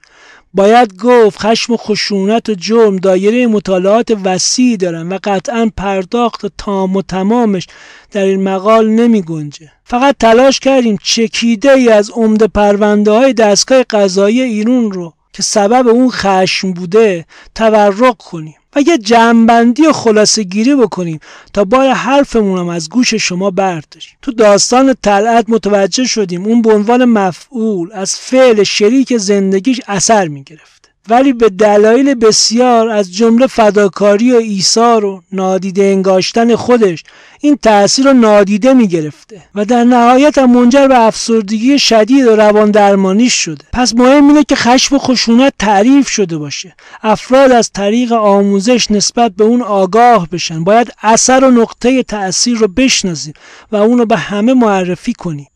باید 0.54 0.96
گفت 0.96 1.40
خشم 1.40 1.74
و 1.74 1.78
خشونت 1.78 2.50
و 2.50 2.54
جرم 2.54 2.98
دایره 2.98 3.48
مطالعات 3.48 4.18
وسیعی 4.24 4.78
دارن 4.78 5.10
و 5.10 5.18
قطعا 5.24 5.72
پرداخت 5.78 6.46
تام 6.58 6.96
و 6.96 7.02
تمامش 7.02 7.68
در 8.12 8.24
این 8.24 8.44
مقال 8.44 8.90
نمی 8.90 9.22
گنجه. 9.22 9.72
فقط 9.84 10.16
تلاش 10.20 10.60
کردیم 10.60 10.98
چکیده 11.04 11.72
ای 11.72 11.90
از 11.90 12.10
عمده 12.10 12.48
پرونده 12.48 13.12
های 13.12 13.34
دستگاه 13.34 13.84
قضایی 13.84 14.42
ایرون 14.42 14.92
رو 14.92 15.14
که 15.34 15.44
سبب 15.44 15.88
اون 15.88 16.10
خشم 16.10 16.72
بوده 16.72 17.26
تورق 17.56 18.18
کنیم 18.18 18.56
و 18.78 18.82
یه 18.82 18.98
جمعبندی 18.98 19.88
و 19.88 19.92
خلاصه 19.92 20.44
گیری 20.44 20.76
بکنیم 20.76 21.20
تا 21.54 21.64
بار 21.64 21.90
حرفمون 21.90 22.60
هم 22.60 22.68
از 22.68 22.90
گوش 22.90 23.14
شما 23.14 23.52
برداریم 23.52 24.18
تو 24.22 24.32
داستان 24.32 24.96
طلعت 25.04 25.46
متوجه 25.50 26.06
شدیم 26.06 26.46
اون 26.46 26.62
به 26.62 26.74
عنوان 26.74 27.06
مفعول 27.06 27.90
از 27.94 28.16
فعل 28.16 28.64
شریک 28.64 29.18
زندگیش 29.18 29.82
اثر 29.88 30.28
می‌گرفت. 30.28 30.77
ولی 31.10 31.34
به 31.34 31.50
دلایل 31.50 32.14
بسیار 32.14 32.90
از 32.90 33.14
جمله 33.14 33.48
فداکاری 33.48 34.32
و 34.32 34.36
ایثار 34.36 35.06
و 35.06 35.24
نادیده 35.32 35.84
انگاشتن 35.84 36.56
خودش 36.56 37.04
این 37.42 37.58
تأثیر 37.64 38.06
رو 38.06 38.14
نادیده 38.14 38.74
می 38.74 38.88
گرفته 38.88 39.42
و 39.56 39.66
در 39.66 39.84
نهایت 39.84 40.38
هم 40.38 40.52
منجر 40.52 40.88
به 40.88 41.00
افسردگی 41.00 41.80
شدید 41.80 42.28
و 42.28 42.36
روان 42.36 42.72
درمانی 42.72 43.30
شده. 43.30 43.66
پس 43.74 43.96
مهم 43.96 44.28
اینه 44.28 44.44
که 44.44 44.56
خشم 44.56 44.96
و 44.96 45.00
خشونت 45.00 45.54
تعریف 45.60 46.10
شده 46.10 46.38
باشه. 46.38 46.76
افراد 47.04 47.52
از 47.52 47.72
طریق 47.72 48.12
آموزش 48.12 48.92
نسبت 48.92 49.32
به 49.32 49.44
اون 49.44 49.62
آگاه 49.62 50.28
بشن. 50.32 50.64
باید 50.64 50.92
اثر 51.04 51.44
و 51.44 51.52
نقطه 51.52 52.04
تأثیر 52.04 52.58
رو 52.58 52.68
بشناسیم 52.68 53.34
و 53.72 53.76
اونو 53.76 54.06
به 54.06 54.18
همه 54.18 54.54
معرفی 54.54 55.14
کنیم. 55.14 55.48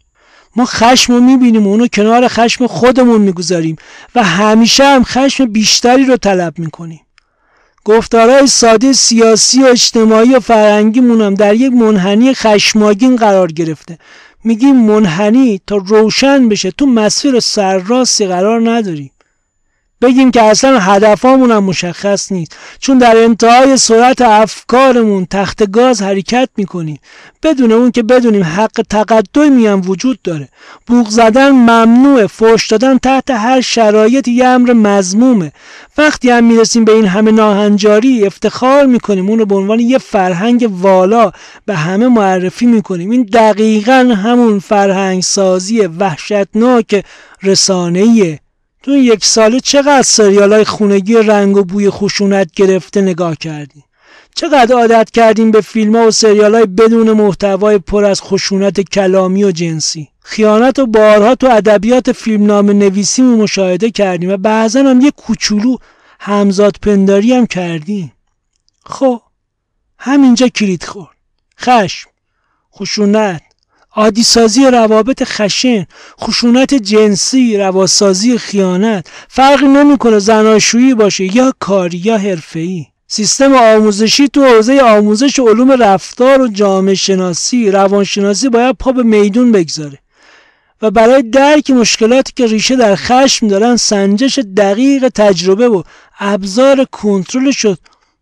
ما 0.55 0.65
خشم 0.65 1.13
رو 1.13 1.19
می‌بینیم 1.19 1.67
و 1.67 1.69
اونو 1.69 1.87
کنار 1.87 2.27
خشم 2.27 2.67
خودمون 2.67 3.21
می‌گذاریم 3.21 3.75
و 4.15 4.23
همیشه 4.23 4.83
هم 4.83 5.03
خشم 5.03 5.45
بیشتری 5.45 6.05
رو 6.05 6.17
طلب 6.17 6.59
می‌کنیم. 6.59 7.01
گفتارهای 7.85 8.47
ساده 8.47 8.93
سیاسی 8.93 9.63
و 9.63 9.65
اجتماعی 9.65 10.35
و 10.35 10.39
فرهنگیمون 10.39 11.21
هم 11.21 11.33
در 11.33 11.55
یک 11.55 11.73
منحنی 11.73 12.33
خشماگین 12.33 13.15
قرار 13.15 13.51
گرفته. 13.51 13.97
میگیم 14.43 14.75
منحنی 14.75 15.61
تا 15.67 15.75
روشن 15.75 16.49
بشه 16.49 16.71
تو 16.71 16.85
مسیر 16.85 17.39
سرراستی 17.39 18.27
قرار 18.27 18.71
نداریم 18.71 19.11
بگیم 20.01 20.31
که 20.31 20.43
اصلا 20.43 20.79
هدفامون 20.79 21.51
هم 21.51 21.63
مشخص 21.63 22.31
نیست. 22.31 22.55
چون 22.79 22.97
در 22.97 23.17
انتهای 23.17 23.77
سرعت 23.77 24.21
افکارمون 24.21 25.25
تخت 25.25 25.71
گاز 25.71 26.01
حرکت 26.01 26.49
می‌کنیم. 26.57 26.99
بدون 27.43 27.71
اون 27.71 27.91
که 27.91 28.03
بدونیم 28.03 28.43
حق 28.43 28.81
تقدمی 28.89 29.67
هم 29.67 29.81
وجود 29.85 30.21
داره. 30.21 30.49
بوغ 30.87 31.09
زدن 31.09 31.49
ممنوعه. 31.49 32.27
فوش 32.27 32.67
دادن 32.67 32.97
تحت 32.97 33.31
هر 33.31 33.61
شرایط 33.61 34.27
یه 34.27 34.45
امر 34.45 34.73
مزمومه 34.73 35.51
وقتی 35.97 36.29
هم 36.29 36.43
می‌رسیم 36.43 36.85
به 36.85 36.91
این 36.91 37.05
همه 37.05 37.31
ناهنجاری 37.31 38.25
افتخار 38.25 38.85
می‌کنیم. 38.85 39.29
اون 39.29 39.39
رو 39.39 39.45
به 39.45 39.55
عنوان 39.55 39.79
یه 39.79 39.97
فرهنگ 39.97 40.69
والا 40.71 41.31
به 41.65 41.75
همه 41.75 42.07
معرفی 42.07 42.65
می‌کنیم. 42.65 43.09
این 43.09 43.23
دقیقا 43.23 44.15
همون 44.23 44.59
فرهنگ 44.59 45.21
سازی 45.21 45.81
وحشتناک 45.81 47.05
رسانه‌ایه. 47.43 48.39
تو 48.83 48.91
یک 48.91 49.25
ساله 49.25 49.59
چقدر 49.59 50.01
سریال 50.01 50.53
های 50.53 50.65
خونگی 50.65 51.13
رنگ 51.13 51.57
و 51.57 51.63
بوی 51.63 51.89
خشونت 51.89 52.51
گرفته 52.51 53.01
نگاه 53.01 53.35
کردیم 53.35 53.83
چقدر 54.35 54.75
عادت 54.75 55.11
کردیم 55.11 55.51
به 55.51 55.61
فیلم 55.61 55.95
و 55.95 56.11
سریال 56.11 56.55
های 56.55 56.65
بدون 56.65 57.11
محتوای 57.11 57.77
پر 57.77 58.05
از 58.05 58.21
خشونت 58.21 58.81
کلامی 58.81 59.43
و 59.43 59.51
جنسی؟ 59.51 60.07
خیانت 60.19 60.79
و 60.79 60.85
بارها 60.85 61.35
تو 61.35 61.47
ادبیات 61.47 62.11
فیلمنامه 62.11 62.73
نویسی 62.73 63.21
مشاهده 63.21 63.91
کردیم 63.91 64.29
و 64.29 64.37
بعضا 64.37 64.79
هم 64.79 65.01
یه 65.01 65.11
کوچولو 65.11 65.77
همزاد 66.19 66.75
پنداری 66.81 67.33
هم 67.33 67.45
کردیم. 67.45 68.13
خب 68.85 69.21
همینجا 69.97 70.47
کلید 70.47 70.83
خورد. 70.83 71.17
خشم 71.59 72.09
خشونت. 72.75 73.41
عادیسازی 73.95 74.65
روابط 74.65 75.23
خشن 75.23 75.85
خشونت 76.21 76.73
جنسی 76.73 77.57
رواسازی 77.57 78.37
خیانت. 78.37 79.07
فرقی 79.29 79.67
نمی‌کنه 79.67 80.19
زناشویی 80.19 80.93
باشه 80.93 81.35
یا 81.35 81.53
کاری 81.59 81.97
یا 81.97 82.17
حرفه‌ای. 82.17 82.85
سیستم 83.07 83.55
آموزشی 83.55 84.27
تو 84.27 84.45
حوزه 84.45 84.79
آموزش 84.79 85.39
علوم 85.39 85.71
رفتار 85.71 86.41
و 86.41 86.47
جامعه 86.47 86.95
شناسی 86.95 87.71
روانشناسی 87.71 88.49
باید 88.49 88.75
پا 88.75 88.91
به 88.91 89.03
میدون 89.03 89.51
بگذاره. 89.51 89.97
و 90.81 90.91
برای 90.91 91.23
درک 91.23 91.69
مشکلاتی 91.69 92.33
که 92.35 92.47
ریشه 92.47 92.75
در 92.75 92.95
خشم 92.95 93.47
دارن 93.47 93.75
سنجش 93.75 94.39
دقیق 94.57 95.09
تجربه 95.09 95.67
و 95.69 95.83
ابزار 96.19 96.85
کنترلش 96.85 97.65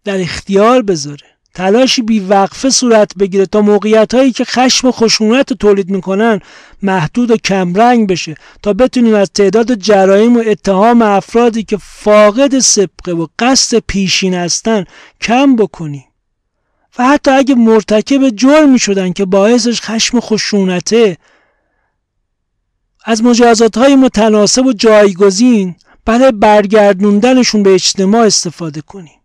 در 0.04 0.22
اختیار 0.22 0.82
بذاره. 0.82 1.39
تلاشی 1.60 2.02
بیوقفه 2.02 2.70
صورت 2.70 3.16
بگیره 3.16 3.46
تا 3.46 3.62
موقعیت 3.62 4.14
هایی 4.14 4.32
که 4.32 4.46
خشم 4.46 4.88
و 4.88 4.92
خشونت 4.92 5.54
تولید 5.54 5.90
می‌کنن 5.90 6.40
محدود 6.82 7.32
و 7.32 7.38
کمرنگ 7.38 8.10
بشه 8.10 8.36
تا 8.64 8.74
بتونیم 8.74 9.16
از 9.16 9.30
تعداد 9.34 9.76
جرایم 9.76 10.38
و 10.38 10.44
اتهام 10.46 11.02
افرادی 11.02 11.64
که 11.64 11.78
فاقد 11.78 12.60
سبقه 12.60 13.12
و 13.12 13.28
قصد 13.40 13.84
پیشین 13.88 14.34
هستن 14.34 14.86
کم 15.22 15.56
بکنیم. 15.56 16.06
و 17.00 17.08
حتی 17.08 17.32
اگه 17.32 17.56
مرتکب 17.56 18.30
جرمی 18.30 18.80
شدن 18.80 19.14
که 19.14 19.26
باعثش 19.26 19.82
خشم 19.82 20.18
و 20.18 20.22
خشونته 20.22 21.18
از 23.06 23.24
مجازات 23.24 23.78
های 23.78 23.96
متناسب 23.96 24.66
و 24.66 24.74
جایگزین 24.74 25.76
برای 26.06 26.32
برگردوندنشون 26.32 27.64
به 27.64 27.74
اجتماع 27.74 28.26
استفاده 28.26 28.82
کنیم. 28.82 29.19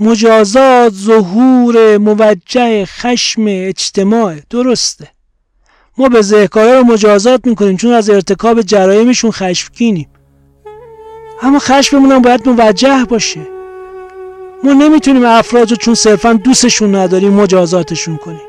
مجازات 0.00 0.92
ظهور 0.92 1.98
موجه 1.98 2.84
خشم 2.84 3.44
اجتماع. 3.48 4.36
درسته. 4.50 5.08
ما 5.98 6.08
به 6.08 6.22
زهکاره 6.22 6.78
رو 6.78 6.84
مجازات 6.84 7.46
می‌کنیم 7.46 7.76
چون 7.76 7.92
از 7.92 8.10
ارتکاب 8.10 8.62
جرایمشون 8.62 9.30
خشمگینیم. 9.30 10.08
اما 11.42 11.58
خشممون 11.58 12.12
هم 12.12 12.22
باید 12.22 12.48
موجه 12.48 13.04
باشه. 13.08 13.40
ما 14.64 14.72
نمی‌تونیم 14.72 15.24
افراد 15.24 15.70
رو 15.70 15.76
چون 15.76 15.94
صرفا 15.94 16.32
دوستشون 16.32 16.94
نداریم 16.94 17.32
مجازاتشون 17.32 18.16
کنیم. 18.16 18.40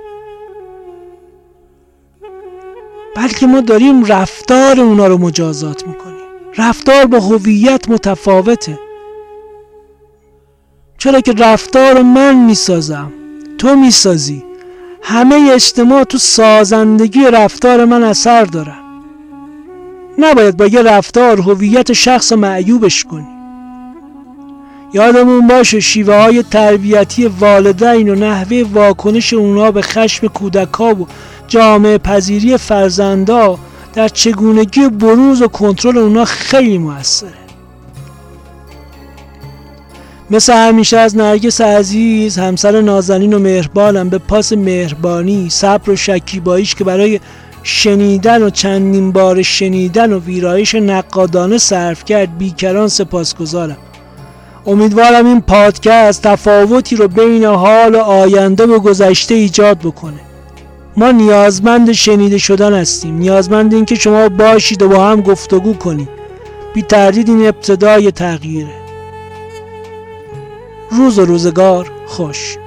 بلکه 3.16 3.48
ما 3.48 3.62
داریم 3.62 4.06
رفتار 4.06 4.80
اونا 4.82 5.08
رو 5.08 5.18
مجازات 5.18 5.88
می‌کنیم. 5.88 6.18
رفتار 6.58 7.06
با 7.06 7.20
هویت 7.20 7.90
متفاوته. 7.90 8.80
چرا 10.98 11.22
که 11.22 11.34
رفتار 11.34 12.02
من 12.02 12.36
می‌سازم؟ 12.36 13.14
تو 13.58 13.76
می‌سازی. 13.76 14.44
همه 15.02 15.50
اجتماع 15.54 16.04
تو 16.04 16.18
سازندگی 16.18 17.26
رفتار 17.32 17.86
من 17.86 18.04
اثر 18.04 18.46
دارن 18.46 18.80
نباید 20.18 20.58
با 20.58 20.66
یه 20.68 20.82
رفتار 20.82 21.42
هویت 21.42 21.94
شخص 21.94 22.34
معیوبش 22.34 23.04
کنی. 23.04 23.28
یادمون 24.94 25.48
باشه 25.48 25.80
شیوه 25.80 26.16
های 26.16 26.44
تربیتی 26.44 27.26
والدین 27.26 28.10
و 28.10 28.16
نحوه 28.16 28.64
واکنش 28.74 29.34
اونا 29.34 29.72
به 29.72 29.82
خشم 29.82 30.28
کودک 30.28 30.74
ها 30.74 30.96
و 30.96 31.08
جامعه 31.48 31.98
پذیری 31.98 32.58
فرزندا 32.58 33.60
در 33.94 34.08
چگونگی 34.08 34.88
بروز 34.90 35.42
و 35.42 35.48
کنترل 35.48 35.98
اونا 35.98 36.26
خیلی 36.26 36.78
موثره. 36.78 37.47
مثل 40.30 40.54
همیشه 40.54 40.98
از 40.98 41.18
نرگس 41.18 41.62
عزیز 41.62 42.38
همسر 42.38 42.82
نازنین 42.82 43.34
و 43.34 43.40
مهربانم. 43.40 44.10
به 44.10 44.18
پاس 44.18 44.54
مهربانی 44.54 45.50
صبر 45.50 45.90
و 45.90 45.96
شکیباییش 45.96 46.76
که 46.76 46.84
برای 46.84 47.20
شنیدن 47.64 48.44
و 48.44 48.50
چندین 48.50 49.12
بار 49.12 49.42
شنیدن 49.42 50.14
و 50.14 50.20
ویرایش 50.20 50.76
نقادانه 50.76 51.58
صرف 51.58 52.06
کرد 52.06 52.38
بیکران 52.38 52.88
سپاسگزارم. 52.88 53.78
امیدوارم 54.66 55.26
این 55.26 55.42
پادکست 55.42 56.22
تفاوتی 56.22 56.96
رو 56.96 57.08
بین 57.08 57.46
حال 57.46 57.96
و 57.96 58.00
آینده 58.00 58.66
و 58.66 58.80
گذشته 58.80 59.36
ایجاد 59.36 59.80
بکنه. 59.80 60.20
ما 60.98 61.12
نیازمند 61.12 61.92
شنیده 61.92 62.38
شدن 62.38 62.74
هستیم. 62.74 63.18
نیازمند 63.18 63.74
اینکه 63.74 63.96
شما 63.96 64.30
باشید 64.30 64.82
و 64.82 64.90
با 64.90 65.08
هم 65.08 65.22
گفتگو 65.22 65.74
کنید. 65.74 66.10
بی 66.74 66.82
تردید 66.82 67.30
این 67.30 67.48
ابتدای 67.48 68.12
تغییره. 68.12 68.87
روز 70.92 71.20
و 71.20 71.26
روزگار 71.26 71.92
خوش. 72.06 72.58